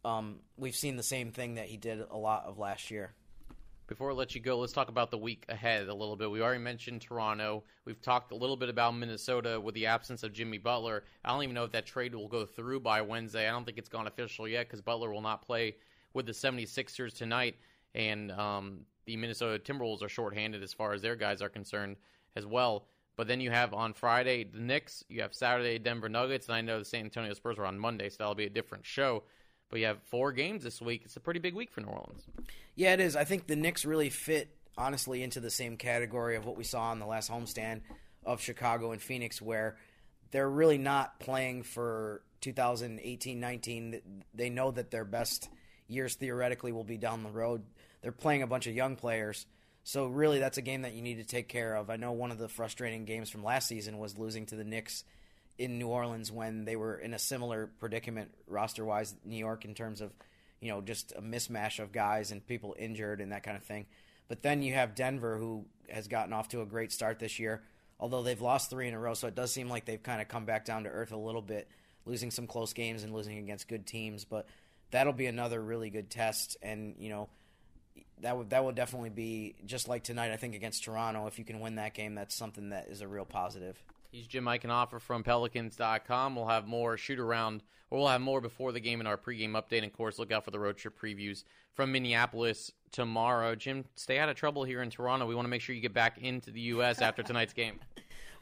Um, 0.04 0.40
we've 0.58 0.76
seen 0.76 0.96
the 0.96 1.04
same 1.04 1.32
thing 1.32 1.56
that 1.56 1.68
he 1.68 1.78
did 1.78 2.04
a 2.10 2.18
lot 2.18 2.46
of 2.46 2.58
last 2.58 2.92
year. 2.92 3.14
Before 3.92 4.12
I 4.12 4.14
let 4.14 4.34
you 4.34 4.40
go, 4.40 4.58
let's 4.58 4.72
talk 4.72 4.88
about 4.88 5.12
the 5.12 5.18
week 5.18 5.44
ahead 5.50 5.90
a 5.90 5.94
little 5.94 6.16
bit. 6.16 6.32
We 6.32 6.42
already 6.42 6.62
mentioned 6.62 7.02
Toronto. 7.02 7.62
We've 7.84 8.02
talked 8.02 8.32
a 8.32 8.36
little 8.36 8.56
bit 8.56 8.70
about 8.70 8.96
Minnesota 8.96 9.60
with 9.60 9.76
the 9.76 9.86
absence 9.86 10.24
of 10.24 10.32
Jimmy 10.32 10.60
Butler. 10.60 11.04
I 11.26 11.30
don't 11.34 11.44
even 11.44 11.54
know 11.54 11.66
if 11.66 11.74
that 11.74 11.86
trade 11.86 12.16
will 12.16 12.30
go 12.30 12.46
through 12.46 12.80
by 12.80 13.02
Wednesday. 13.02 13.50
I 13.50 13.52
don't 13.52 13.66
think 13.66 13.78
it's 13.78 13.90
gone 13.90 14.08
official 14.08 14.48
yet 14.48 14.68
because 14.68 14.80
Butler 14.80 15.12
will 15.12 15.22
not 15.22 15.46
play 15.46 15.76
with 16.14 16.26
the 16.26 16.32
76ers 16.32 17.14
tonight. 17.14 17.58
And 17.94 18.32
um, 18.32 18.86
the 19.04 19.18
Minnesota 19.18 19.60
Timberwolves 19.62 20.02
are 20.02 20.08
shorthanded 20.08 20.64
as 20.64 20.72
far 20.72 20.94
as 20.94 21.02
their 21.02 21.18
guys 21.18 21.42
are 21.42 21.50
concerned 21.50 21.98
as 22.38 22.46
well. 22.46 22.86
But 23.18 23.28
then 23.28 23.42
you 23.42 23.52
have 23.52 23.74
on 23.74 23.94
Friday 23.94 24.46
the 24.46 24.60
Knicks, 24.60 25.04
you 25.10 25.22
have 25.22 25.34
Saturday 25.34 25.78
Denver 25.80 26.08
Nuggets, 26.08 26.48
and 26.48 26.56
I 26.56 26.62
know 26.62 26.80
the 26.80 26.86
San 26.86 27.04
Antonio 27.04 27.34
Spurs 27.34 27.60
are 27.60 27.66
on 27.66 27.78
Monday, 27.78 28.08
so 28.08 28.16
that'll 28.20 28.36
be 28.36 28.46
a 28.46 28.50
different 28.50 28.86
show. 28.86 29.24
But 29.72 29.80
you 29.80 29.86
have 29.88 30.04
four 30.04 30.34
games 30.34 30.64
this 30.64 30.82
week. 30.82 31.04
It's 31.06 31.16
a 31.16 31.22
pretty 31.22 31.40
big 31.40 31.56
week 31.56 31.72
for 31.72 31.80
New 31.82 31.88
Orleans. 31.88 32.28
Yeah, 32.76 32.94
it 32.94 33.00
is. 33.00 33.16
I 33.16 33.24
think 33.24 33.48
the 33.48 33.56
Knicks 33.56 33.86
really 33.86 34.10
fit 34.10 34.50
honestly 34.78 35.24
into 35.24 35.40
the 35.40 35.50
same 35.50 35.78
category 35.78 36.36
of 36.36 36.46
what 36.46 36.58
we 36.58 36.66
saw 36.66 36.92
on 36.92 37.00
the 37.00 37.06
last 37.06 37.32
homestand 37.32 37.82
of 38.26 38.42
Chicago 38.42 38.92
and 38.92 39.02
Phoenix, 39.02 39.42
where 39.42 39.78
they're 40.32 40.50
really 40.50 40.78
not 40.78 41.20
playing 41.20 41.64
for 41.64 42.22
2018-19. 42.42 44.02
They 44.34 44.50
know 44.50 44.72
that 44.72 44.92
their 44.92 45.06
best 45.06 45.50
years 45.88 46.16
theoretically 46.16 46.74
will 46.74 46.84
be 46.84 46.98
down 46.98 47.24
the 47.24 47.30
road. 47.30 47.64
They're 48.02 48.12
playing 48.12 48.42
a 48.42 48.48
bunch 48.48 48.68
of 48.68 48.76
young 48.76 48.98
players. 48.98 49.46
So 49.84 50.08
really, 50.08 50.40
that's 50.40 50.58
a 50.58 50.62
game 50.62 50.82
that 50.84 50.94
you 50.94 51.02
need 51.02 51.18
to 51.18 51.24
take 51.24 51.48
care 51.48 51.76
of. 51.76 51.90
I 51.90 51.96
know 51.96 52.12
one 52.12 52.32
of 52.32 52.38
the 52.38 52.50
frustrating 52.50 53.06
games 53.06 53.30
from 53.30 53.44
last 53.44 53.68
season 53.68 53.98
was 53.98 54.18
losing 54.18 54.46
to 54.48 54.56
the 54.56 54.64
Knicks 54.64 55.06
in 55.62 55.78
New 55.78 55.88
Orleans 55.88 56.32
when 56.32 56.66
they 56.66 56.76
were 56.76 56.96
in 56.96 57.14
a 57.14 57.20
similar 57.20 57.70
predicament 57.80 58.32
roster 58.48 58.84
wise, 58.84 59.14
New 59.24 59.38
York 59.38 59.64
in 59.64 59.76
terms 59.76 60.02
of 60.02 60.12
you 60.60 60.70
know 60.70 60.82
just 60.82 61.14
a 61.16 61.22
mismatch 61.22 61.80
of 61.80 61.92
guys 61.92 62.32
and 62.32 62.46
people 62.46 62.76
injured 62.80 63.22
and 63.22 63.32
that 63.32 63.44
kind 63.44 63.56
of 63.56 63.64
thing. 63.64 63.86
But 64.28 64.42
then 64.42 64.64
you 64.64 64.74
have 64.74 64.96
Denver 64.96 65.38
who 65.38 65.66
has 65.90 66.08
gotten 66.08 66.34
off 66.34 66.50
to 66.50 66.62
a 66.62 66.66
great 66.66 66.92
start 66.92 67.20
this 67.20 67.38
year, 67.38 67.62
although 68.00 68.24
they've 68.24 68.42
lost 68.42 68.72
three 68.72 68.88
in 68.88 68.96
a 68.96 69.00
row. 69.00 69.14
So 69.14 69.28
it 69.28 69.36
does 69.36 69.52
seem 69.52 69.70
like 69.70 69.86
they've 69.86 70.02
kind 70.02 70.20
of 70.20 70.28
come 70.28 70.46
back 70.46 70.66
down 70.66 70.86
to 70.86 70.90
earth 70.90 71.12
a 71.12 71.18
little 71.18 71.42
bit, 71.44 71.68
losing 72.06 72.32
some 72.32 72.48
close 72.48 72.74
games 72.74 73.04
and 73.04 73.14
losing 73.14 73.38
against 73.38 73.68
good 73.68 73.86
teams. 73.86 74.26
But 74.26 74.48
that'll 74.90 75.14
be 75.14 75.28
another 75.28 75.62
really 75.62 75.92
good 75.92 76.10
test, 76.10 76.58
and 76.64 76.96
you 76.98 77.10
know 77.10 77.30
that 78.22 78.36
would 78.36 78.50
that 78.50 78.64
would 78.64 78.76
definitely 78.76 79.10
be 79.10 79.54
just 79.66 79.88
like 79.88 80.04
tonight. 80.04 80.32
I 80.32 80.38
think 80.38 80.56
against 80.56 80.84
Toronto, 80.84 81.28
if 81.28 81.38
you 81.38 81.46
can 81.46 81.60
win 81.60 81.76
that 81.76 81.94
game, 81.94 82.16
that's 82.16 82.34
something 82.34 82.70
that 82.70 82.88
is 82.88 83.02
a 83.02 83.08
real 83.08 83.26
positive. 83.26 83.82
He's 84.12 84.28
Jim 84.28 84.44
Eichenhofer 84.44 85.00
from 85.00 85.24
Pelicans.com. 85.24 86.36
We'll 86.36 86.48
have 86.48 86.68
more 86.68 86.98
shoot 86.98 87.18
around, 87.18 87.64
or 87.90 88.00
we'll 88.00 88.10
have 88.10 88.20
more 88.20 88.42
before 88.42 88.74
the 88.74 88.82
game 88.82 89.00
in 89.00 89.08
our 89.08 89.18
pregame 89.18 89.52
update. 89.52 89.78
And 89.78 89.86
of 89.86 89.94
course, 89.94 90.20
look 90.20 90.34
out 90.34 90.44
for 90.44 90.52
the 90.52 90.60
road 90.60 90.76
trip 90.76 91.00
previews 91.00 91.46
from 91.76 91.94
Minneapolis 91.94 92.74
tomorrow. 92.92 93.56
Jim, 93.56 93.86
stay 93.96 94.20
out 94.20 94.28
of 94.28 94.36
trouble 94.36 94.66
here 94.66 94.82
in 94.82 94.90
Toronto. 94.90 95.26
We 95.26 95.34
want 95.34 95.46
to 95.46 95.50
make 95.50 95.62
sure 95.62 95.74
you 95.74 95.82
get 95.82 95.94
back 95.94 96.18
into 96.18 96.52
the 96.52 96.60
U.S. 96.62 97.02
after 97.02 97.24
tonight's 97.24 97.54
game. 97.54 97.80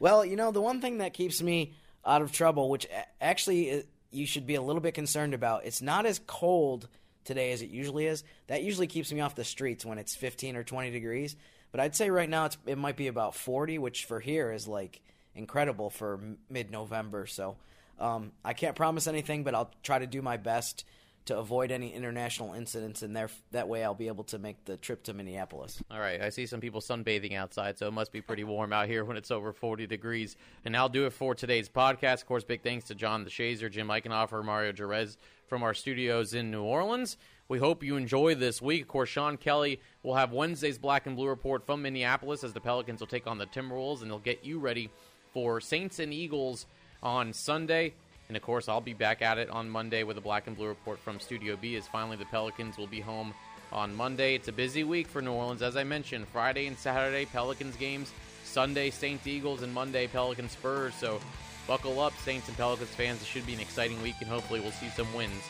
Well, 0.01 0.23
you 0.23 0.38
know, 0.38 0.53
the 0.53 0.62
one 0.62 0.79
thing 0.79 0.99
that 0.99 1.13
keeps 1.13 1.41
me 1.41 1.73
out 2.05 2.21
of 2.21 2.32
trouble, 2.32 2.69
which 2.69 2.88
actually 3.19 3.79
uh, 3.79 3.82
you 4.12 4.25
should 4.25 4.47
be 4.47 4.55
a 4.55 4.62
little 4.62 4.79
bit 4.79 4.93
concerned 4.93 5.34
about, 5.34 5.65
it's 5.65 5.82
not 5.82 6.05
as 6.05 6.21
cold 6.25 6.88
today 7.25 7.51
as 7.51 7.62
it 7.62 7.69
usually 7.69 8.05
is. 8.05 8.23
That 8.47 8.63
usually 8.63 8.88
keeps 8.88 9.12
me 9.12 9.19
off 9.19 9.36
the 9.36 9.43
streets 9.43 9.86
when 9.86 9.97
it's 9.97 10.15
15 10.15 10.55
or 10.55 10.63
20 10.63 10.91
degrees. 10.91 11.36
But 11.73 11.82
I'd 11.82 11.97
say 11.97 12.10
right 12.10 12.29
now 12.29 12.47
it 12.65 12.77
might 12.77 12.95
be 12.95 13.08
about 13.08 13.36
40, 13.36 13.77
which 13.77 14.05
for 14.05 14.21
here 14.21 14.53
is 14.53 14.69
like 14.69 15.01
incredible 15.39 15.89
for 15.89 16.19
mid 16.49 16.69
November. 16.69 17.25
So 17.25 17.56
um, 17.99 18.32
I 18.45 18.54
can't 18.54 18.75
promise 18.75 19.08
anything, 19.08 19.43
but 19.43 19.56
I'll 19.56 19.71
try 19.82 19.97
to 19.97 20.08
do 20.08 20.21
my 20.21 20.38
best 20.38 20.86
to 21.25 21.38
avoid 21.38 21.71
any 21.71 21.93
international 21.93 22.56
incidents, 22.56 23.04
and 23.04 23.15
there 23.15 23.30
that 23.52 23.67
way 23.67 23.84
I'll 23.84 23.93
be 23.93 24.08
able 24.08 24.23
to 24.25 24.39
make 24.39 24.65
the 24.65 24.78
trip 24.78 25.04
to 25.04 25.13
Minneapolis. 25.13 25.80
All 25.91 25.99
right, 25.99 26.19
I 26.19 26.30
see 26.30 26.47
some 26.47 26.60
people 26.60 26.82
sunbathing 26.82 27.36
outside, 27.36 27.78
so 27.78 27.88
it 27.88 27.93
must 27.93 28.12
be 28.12 28.19
pretty 28.19 28.43
warm 28.43 28.73
out 28.73 28.88
here 28.88 29.06
when 29.06 29.15
it's 29.15 29.30
over 29.30 29.54
40 29.54 29.86
degrees. 29.86 30.36
And 30.65 30.75
I'll 30.75 30.89
do 30.89 31.06
it 31.06 31.13
for 31.13 31.36
today's 31.36 31.69
podcast. 31.69 32.21
Of 32.21 32.25
course, 32.25 32.43
big 32.43 32.63
thanks 32.63 32.86
to 32.86 32.95
John 32.95 33.25
DeShazier, 33.25 33.69
Jim 33.69 33.89
Eichenhofer, 33.89 34.43
Mario 34.43 34.71
Jerez 34.71 35.17
from 35.47 35.62
our 35.62 35.75
studios 35.75 36.34
in 36.34 36.49
New 36.49 36.63
Orleans. 36.63 37.17
We 37.47 37.60
hope 37.60 37.84
you 37.84 37.95
enjoy 37.95 38.36
this 38.36 38.62
week. 38.62 38.84
Of 38.84 38.88
course, 38.88 39.10
Sean 39.10 39.38
Kelly 39.38 39.82
will 40.02 40.15
have 40.15 40.32
Wednesday's 40.32 40.78
Black 40.80 41.06
and 41.06 41.15
Blue 41.15 41.28
report 41.28 41.65
from 41.65 41.82
Minneapolis 41.82 42.43
as 42.43 42.54
the 42.54 42.62
Pelicans 42.62 43.02
will 43.02 43.08
take 43.08 43.28
on 43.28 43.38
the 43.38 43.47
Timberwolves, 43.47 44.02
and 44.02 44.10
they'll 44.10 44.19
get 44.19 44.45
you 44.45 44.60
ready 44.60 44.89
for 45.33 45.61
Saints 45.61 45.99
and 45.99 46.13
Eagles 46.13 46.65
on 47.01 47.33
Sunday. 47.33 47.93
And 48.27 48.37
of 48.37 48.43
course, 48.43 48.69
I'll 48.69 48.81
be 48.81 48.93
back 48.93 49.21
at 49.21 49.37
it 49.37 49.49
on 49.49 49.69
Monday 49.69 50.03
with 50.03 50.17
a 50.17 50.21
black 50.21 50.47
and 50.47 50.55
blue 50.55 50.67
report 50.67 50.99
from 50.99 51.19
Studio 51.19 51.55
B 51.55 51.75
as 51.75 51.87
finally 51.87 52.17
the 52.17 52.25
Pelicans 52.25 52.77
will 52.77 52.87
be 52.87 52.99
home 52.99 53.33
on 53.71 53.95
Monday. 53.95 54.35
It's 54.35 54.47
a 54.47 54.51
busy 54.51 54.83
week 54.83 55.07
for 55.07 55.21
New 55.21 55.31
Orleans, 55.31 55.61
as 55.61 55.75
I 55.75 55.83
mentioned. 55.83 56.27
Friday 56.27 56.67
and 56.67 56.77
Saturday, 56.77 57.25
Pelicans 57.25 57.75
games. 57.75 58.11
Sunday, 58.43 58.89
Saints 58.89 59.27
Eagles, 59.27 59.61
and 59.61 59.73
Monday, 59.73 60.07
Pelicans 60.07 60.51
Spurs. 60.51 60.95
So 60.95 61.19
buckle 61.67 61.99
up, 61.99 62.13
Saints 62.19 62.47
and 62.47 62.57
Pelicans 62.57 62.89
fans. 62.89 63.21
It 63.21 63.25
should 63.25 63.45
be 63.45 63.53
an 63.53 63.59
exciting 63.59 64.01
week, 64.01 64.15
and 64.19 64.29
hopefully, 64.29 64.59
we'll 64.59 64.71
see 64.71 64.89
some 64.89 65.11
wins 65.13 65.43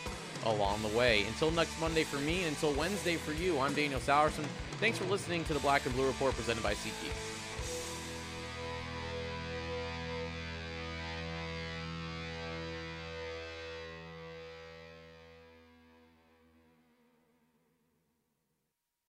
along 0.45 0.81
the 0.81 0.97
way. 0.97 1.23
Until 1.27 1.51
next 1.51 1.79
Monday 1.79 2.03
for 2.03 2.17
me, 2.17 2.39
and 2.39 2.49
until 2.49 2.73
Wednesday 2.73 3.15
for 3.15 3.31
you, 3.33 3.59
I'm 3.59 3.73
Daniel 3.73 3.99
Salerson. 3.99 4.45
Thanks 4.79 4.97
for 4.97 5.05
listening 5.05 5.43
to 5.45 5.53
the 5.53 5.59
Black 5.59 5.85
and 5.85 5.95
Blue 5.95 6.07
Report 6.07 6.35
presented 6.35 6.63
by 6.63 6.73
SeatGeek. 6.73 7.38